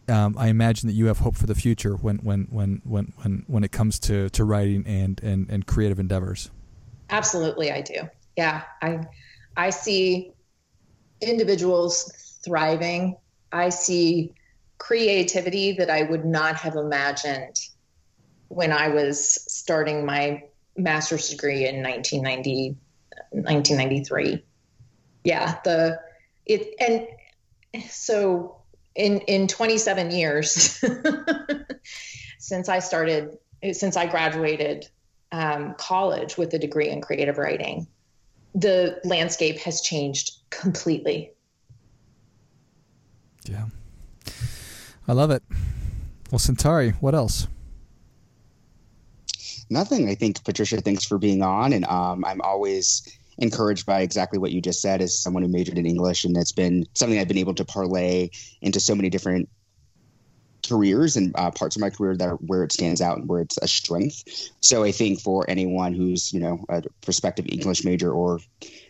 um, 0.08 0.36
I 0.38 0.48
imagine 0.48 0.86
that 0.88 0.94
you 0.94 1.06
have 1.06 1.18
hope 1.18 1.36
for 1.36 1.46
the 1.46 1.54
future 1.54 1.94
when 1.94 2.16
when 2.18 2.48
when 2.50 2.80
when 2.84 3.12
when, 3.16 3.44
when 3.46 3.64
it 3.64 3.72
comes 3.72 3.98
to, 4.00 4.28
to 4.30 4.44
writing 4.44 4.84
and, 4.86 5.20
and, 5.22 5.48
and 5.50 5.66
creative 5.66 5.98
endeavors. 5.98 6.50
Absolutely, 7.10 7.70
I 7.70 7.80
do. 7.80 8.08
Yeah, 8.36 8.62
I 8.82 9.00
I 9.56 9.70
see 9.70 10.32
individuals 11.20 12.38
thriving. 12.44 13.16
I 13.52 13.70
see 13.70 14.34
creativity 14.78 15.72
that 15.72 15.90
I 15.90 16.02
would 16.02 16.24
not 16.24 16.56
have 16.56 16.76
imagined 16.76 17.58
when 18.48 18.72
I 18.72 18.88
was 18.88 19.44
starting 19.52 20.06
my 20.06 20.44
master's 20.76 21.28
degree 21.28 21.66
in 21.66 21.82
1990, 21.82 22.76
1993. 23.30 24.44
Yeah, 25.24 25.58
the 25.64 26.00
it 26.46 26.74
and 26.80 27.84
so 27.90 28.57
in 28.98 29.20
in 29.22 29.46
27 29.46 30.10
years 30.10 30.84
since 32.38 32.68
I 32.68 32.80
started 32.80 33.38
since 33.72 33.96
I 33.96 34.06
graduated 34.06 34.88
um, 35.32 35.74
college 35.78 36.36
with 36.36 36.52
a 36.52 36.58
degree 36.58 36.88
in 36.88 37.00
creative 37.00 37.38
writing, 37.38 37.86
the 38.54 39.00
landscape 39.04 39.58
has 39.60 39.80
changed 39.80 40.32
completely. 40.50 41.32
Yeah, 43.44 43.66
I 45.06 45.12
love 45.12 45.30
it. 45.30 45.42
Well, 46.30 46.38
Centauri, 46.38 46.90
what 47.00 47.14
else? 47.14 47.46
Nothing. 49.70 50.08
I 50.08 50.14
think 50.14 50.42
Patricia, 50.44 50.80
thanks 50.80 51.04
for 51.04 51.18
being 51.18 51.42
on, 51.42 51.72
and 51.72 51.84
um, 51.84 52.24
I'm 52.24 52.40
always 52.40 53.02
encouraged 53.38 53.86
by 53.86 54.00
exactly 54.00 54.38
what 54.38 54.52
you 54.52 54.60
just 54.60 54.80
said 54.80 55.00
as 55.00 55.20
someone 55.20 55.42
who 55.42 55.48
majored 55.48 55.78
in 55.78 55.86
English, 55.86 56.24
and 56.24 56.36
it's 56.36 56.52
been 56.52 56.84
something 56.94 57.18
I've 57.18 57.28
been 57.28 57.38
able 57.38 57.54
to 57.54 57.64
parlay 57.64 58.30
into 58.60 58.80
so 58.80 58.94
many 58.94 59.10
different 59.10 59.48
careers 60.68 61.16
and 61.16 61.34
uh, 61.36 61.50
parts 61.50 61.76
of 61.76 61.80
my 61.80 61.90
career 61.90 62.16
that 62.16 62.28
are 62.28 62.36
where 62.36 62.62
it 62.62 62.72
stands 62.72 63.00
out 63.00 63.18
and 63.18 63.28
where 63.28 63.40
it's 63.40 63.58
a 63.58 63.68
strength. 63.68 64.50
So 64.60 64.84
I 64.84 64.92
think 64.92 65.20
for 65.20 65.48
anyone 65.48 65.94
who's 65.94 66.32
you 66.32 66.40
know 66.40 66.64
a 66.68 66.82
prospective 67.02 67.46
English 67.48 67.84
major 67.84 68.12
or 68.12 68.40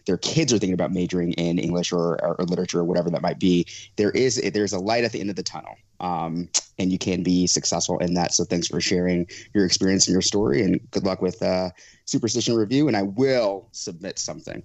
their 0.08 0.16
kids 0.16 0.52
are 0.52 0.58
thinking 0.58 0.74
about 0.74 0.90
majoring 0.90 1.32
in 1.34 1.58
English 1.58 1.92
or, 1.92 2.14
or, 2.24 2.36
or 2.40 2.44
literature 2.46 2.80
or 2.80 2.84
whatever 2.84 3.10
that 3.10 3.22
might 3.22 3.38
be, 3.38 3.66
there 3.96 4.10
is 4.10 4.40
there's 4.54 4.72
a 4.72 4.78
light 4.78 5.04
at 5.04 5.12
the 5.12 5.20
end 5.20 5.30
of 5.30 5.36
the 5.36 5.42
tunnel, 5.42 5.76
um, 6.00 6.48
and 6.78 6.90
you 6.90 6.98
can 6.98 7.22
be 7.22 7.46
successful 7.46 7.98
in 7.98 8.14
that. 8.14 8.32
So 8.32 8.44
thanks 8.44 8.66
for 8.66 8.80
sharing 8.80 9.26
your 9.54 9.64
experience 9.64 10.06
and 10.06 10.12
your 10.12 10.22
story, 10.22 10.62
and 10.62 10.80
good 10.90 11.04
luck 11.04 11.22
with 11.22 11.42
uh, 11.42 11.70
Superstition 12.06 12.56
Review. 12.56 12.88
And 12.88 12.96
I 12.96 13.02
will 13.02 13.68
submit 13.72 14.18
something. 14.18 14.62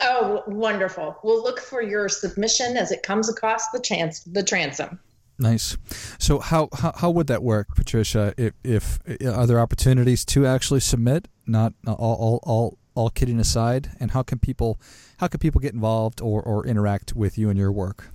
Oh, 0.00 0.42
wonderful! 0.46 1.18
We'll 1.22 1.42
look 1.42 1.60
for 1.60 1.82
your 1.82 2.08
submission 2.08 2.76
as 2.76 2.92
it 2.92 3.02
comes 3.02 3.28
across 3.28 3.70
the 3.70 3.80
chance 3.80 4.20
the 4.20 4.42
transom. 4.42 5.00
Nice. 5.38 5.76
So 6.18 6.38
how, 6.38 6.68
how 6.72 6.92
how 6.96 7.10
would 7.10 7.26
that 7.26 7.42
work, 7.42 7.74
Patricia? 7.74 8.34
If, 8.36 8.52
if 8.62 9.00
are 9.26 9.46
there 9.46 9.58
opportunities 9.58 10.24
to 10.26 10.46
actually 10.46 10.80
submit? 10.80 11.28
Not 11.46 11.74
all 11.86 11.96
all 11.96 12.40
all, 12.44 12.78
all 12.94 13.10
kidding 13.10 13.40
aside, 13.40 13.90
and 13.98 14.12
how 14.12 14.22
can 14.22 14.38
people 14.38 14.78
how 15.18 15.26
can 15.26 15.40
people 15.40 15.60
get 15.60 15.74
involved 15.74 16.20
or, 16.20 16.40
or 16.42 16.66
interact 16.66 17.14
with 17.16 17.36
you 17.36 17.50
and 17.50 17.58
your 17.58 17.72
work? 17.72 18.10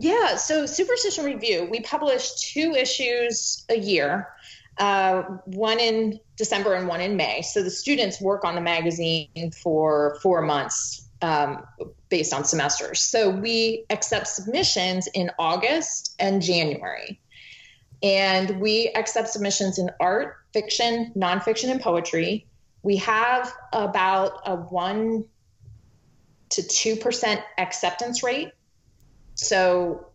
Yeah, 0.00 0.36
so 0.36 0.66
Superstition 0.66 1.24
Review, 1.24 1.66
we 1.70 1.80
publish 1.80 2.34
two 2.34 2.72
issues 2.72 3.64
a 3.68 3.76
year, 3.76 4.28
uh, 4.78 5.22
one 5.46 5.80
in 5.80 6.20
December 6.36 6.74
and 6.74 6.86
one 6.86 7.00
in 7.00 7.16
May. 7.16 7.42
So 7.42 7.62
the 7.62 7.70
students 7.70 8.20
work 8.20 8.44
on 8.44 8.54
the 8.54 8.60
magazine 8.60 9.50
for 9.62 10.18
four 10.22 10.42
months 10.42 11.07
um, 11.22 11.64
based 12.08 12.32
on 12.32 12.44
semesters. 12.44 13.00
So 13.00 13.30
we 13.30 13.84
accept 13.90 14.28
submissions 14.28 15.08
in 15.08 15.30
August 15.38 16.14
and 16.18 16.40
January. 16.40 17.20
And 18.02 18.60
we 18.60 18.88
accept 18.94 19.28
submissions 19.28 19.78
in 19.78 19.90
art, 19.98 20.36
fiction, 20.52 21.12
nonfiction, 21.16 21.70
and 21.70 21.80
poetry. 21.80 22.46
We 22.82 22.96
have 22.96 23.52
about 23.72 24.40
a 24.46 24.54
1 24.54 25.24
to 26.50 26.62
2% 26.62 27.42
acceptance 27.58 28.22
rate. 28.22 28.52
So, 29.34 30.06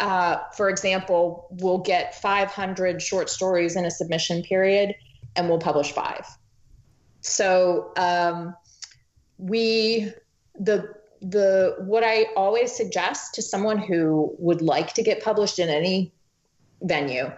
uh, 0.00 0.38
for 0.56 0.70
example, 0.70 1.46
we'll 1.50 1.78
get 1.78 2.20
500 2.20 3.02
short 3.02 3.28
stories 3.28 3.76
in 3.76 3.84
a 3.84 3.90
submission 3.90 4.42
period 4.42 4.94
and 5.36 5.48
we'll 5.48 5.58
publish 5.58 5.92
five. 5.92 6.26
So, 7.20 7.92
um, 7.96 8.56
we 9.38 10.12
the 10.60 10.94
the 11.22 11.76
what 11.80 12.04
I 12.04 12.26
always 12.36 12.72
suggest 12.72 13.34
to 13.34 13.42
someone 13.42 13.78
who 13.78 14.34
would 14.38 14.62
like 14.62 14.94
to 14.94 15.02
get 15.02 15.22
published 15.22 15.58
in 15.58 15.68
any 15.68 16.12
venue 16.82 17.30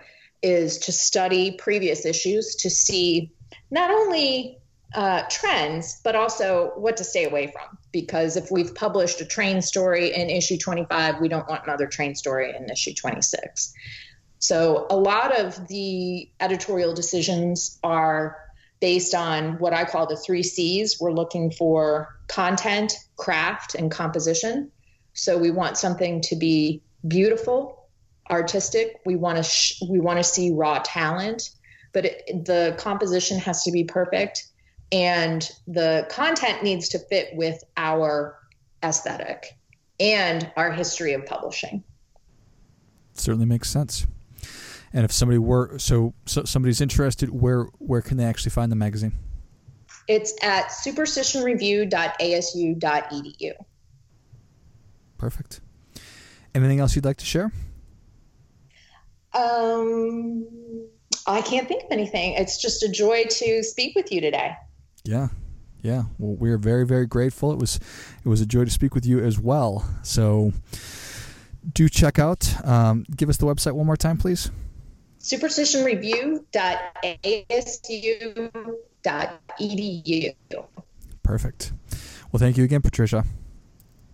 is 0.42 0.78
to 0.78 0.92
study 0.92 1.52
previous 1.52 2.04
issues 2.04 2.56
to 2.56 2.70
see 2.70 3.32
not 3.70 3.90
only 3.90 4.58
uh, 4.94 5.22
trends 5.30 6.00
but 6.04 6.14
also 6.14 6.72
what 6.76 6.98
to 6.98 7.04
stay 7.04 7.24
away 7.24 7.46
from 7.46 7.78
because 7.92 8.36
if 8.36 8.50
we've 8.50 8.74
published 8.74 9.20
a 9.20 9.24
train 9.24 9.62
story 9.62 10.12
in 10.12 10.28
issue 10.28 10.58
25 10.58 11.18
we 11.20 11.28
don't 11.28 11.48
want 11.48 11.64
another 11.64 11.86
train 11.86 12.14
story 12.14 12.54
in 12.54 12.68
issue 12.68 12.92
26 12.92 13.72
so 14.38 14.86
a 14.90 14.96
lot 14.96 15.38
of 15.40 15.68
the 15.68 16.28
editorial 16.40 16.92
decisions 16.92 17.78
are 17.82 18.36
based 18.82 19.14
on 19.14 19.60
what 19.60 19.72
I 19.72 19.84
call 19.84 20.08
the 20.08 20.16
three 20.16 20.42
C's. 20.42 21.00
We're 21.00 21.12
looking 21.12 21.52
for 21.52 22.08
content, 22.32 22.94
craft, 23.16 23.74
and 23.74 23.90
composition. 23.90 24.70
So 25.12 25.38
we 25.38 25.50
want 25.50 25.76
something 25.76 26.22
to 26.22 26.36
be 26.36 26.82
beautiful, 27.06 27.88
artistic. 28.30 29.00
We 29.04 29.16
want 29.16 29.36
to 29.36 29.42
sh- 29.42 29.82
we 29.88 30.00
want 30.00 30.18
to 30.18 30.24
see 30.24 30.50
raw 30.52 30.80
talent. 30.84 31.50
but 31.92 32.06
it, 32.06 32.44
the 32.46 32.74
composition 32.78 33.38
has 33.38 33.62
to 33.64 33.70
be 33.70 33.84
perfect 33.84 34.46
and 34.90 35.50
the 35.66 36.06
content 36.10 36.62
needs 36.62 36.88
to 36.90 36.98
fit 36.98 37.28
with 37.34 37.62
our 37.76 38.38
aesthetic 38.82 39.58
and 40.00 40.50
our 40.56 40.70
history 40.70 41.12
of 41.14 41.24
publishing. 41.26 41.82
Certainly 43.14 43.46
makes 43.46 43.70
sense. 43.70 44.06
And 44.92 45.04
if 45.04 45.12
somebody 45.12 45.38
were 45.38 45.78
so, 45.78 46.12
so 46.26 46.44
somebody's 46.44 46.80
interested, 46.80 47.30
where 47.30 47.64
where 47.78 48.02
can 48.02 48.16
they 48.18 48.24
actually 48.24 48.50
find 48.50 48.70
the 48.70 48.76
magazine? 48.76 49.12
It's 50.08 50.34
at 50.42 50.68
superstitionreview.asu.edu. 50.68 53.52
Perfect. 55.18 55.60
Anything 56.54 56.80
else 56.80 56.96
you'd 56.96 57.04
like 57.04 57.18
to 57.18 57.24
share? 57.24 57.52
Um, 59.32 60.46
I 61.26 61.40
can't 61.40 61.68
think 61.68 61.84
of 61.84 61.88
anything. 61.90 62.34
It's 62.34 62.60
just 62.60 62.82
a 62.82 62.88
joy 62.88 63.24
to 63.24 63.62
speak 63.62 63.94
with 63.94 64.12
you 64.12 64.20
today. 64.20 64.54
Yeah, 65.04 65.28
yeah. 65.80 66.04
Well, 66.18 66.36
we 66.36 66.50
are 66.50 66.58
very, 66.58 66.84
very 66.84 67.06
grateful. 67.06 67.52
It 67.52 67.58
was, 67.58 67.76
it 67.76 68.28
was 68.28 68.40
a 68.40 68.46
joy 68.46 68.64
to 68.64 68.70
speak 68.70 68.94
with 68.94 69.06
you 69.06 69.20
as 69.20 69.38
well. 69.38 69.88
So, 70.02 70.52
do 71.72 71.88
check 71.88 72.18
out. 72.18 72.52
Um, 72.66 73.04
give 73.16 73.28
us 73.28 73.36
the 73.36 73.46
website 73.46 73.72
one 73.72 73.86
more 73.86 73.96
time, 73.96 74.18
please. 74.18 74.50
Superstitionreview.asu.edu. 79.04 80.66
Perfect. 81.22 81.72
Well, 82.30 82.38
thank 82.38 82.56
you 82.56 82.64
again, 82.64 82.82
Patricia. 82.82 83.24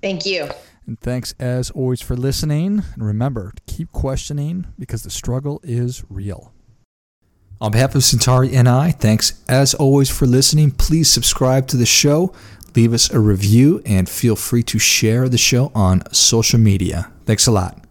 Thank 0.03 0.27
you. 0.27 0.49
And 0.87 0.99
thanks 1.01 1.35
as 1.39 1.71
always 1.71 2.01
for 2.01 2.17
listening. 2.17 2.83
And 2.95 3.07
remember 3.07 3.53
to 3.55 3.75
keep 3.75 3.93
questioning 3.93 4.67
because 4.79 5.03
the 5.03 5.11
struggle 5.11 5.61
is 5.63 6.05
real. 6.09 6.53
On 7.61 7.73
behalf 7.73 7.95
of 7.95 8.05
Centauri 8.05 8.55
and 8.55 8.69
I, 8.69 8.93
thanks 8.93 9.43
as 9.49 9.75
always 9.75 10.09
for 10.09 10.27
listening. 10.27 10.71
Please 10.71 11.11
subscribe 11.11 11.67
to 11.69 11.77
the 11.77 11.87
show, 11.87 12.33
leave 12.77 12.93
us 12.93 13.11
a 13.11 13.19
review, 13.19 13.83
and 13.85 14.09
feel 14.09 14.37
free 14.37 14.63
to 14.65 14.79
share 14.79 15.29
the 15.29 15.39
show 15.39 15.73
on 15.75 16.03
social 16.13 16.61
media. 16.61 17.11
Thanks 17.27 17.49
a 17.49 17.51
lot. 17.51 17.88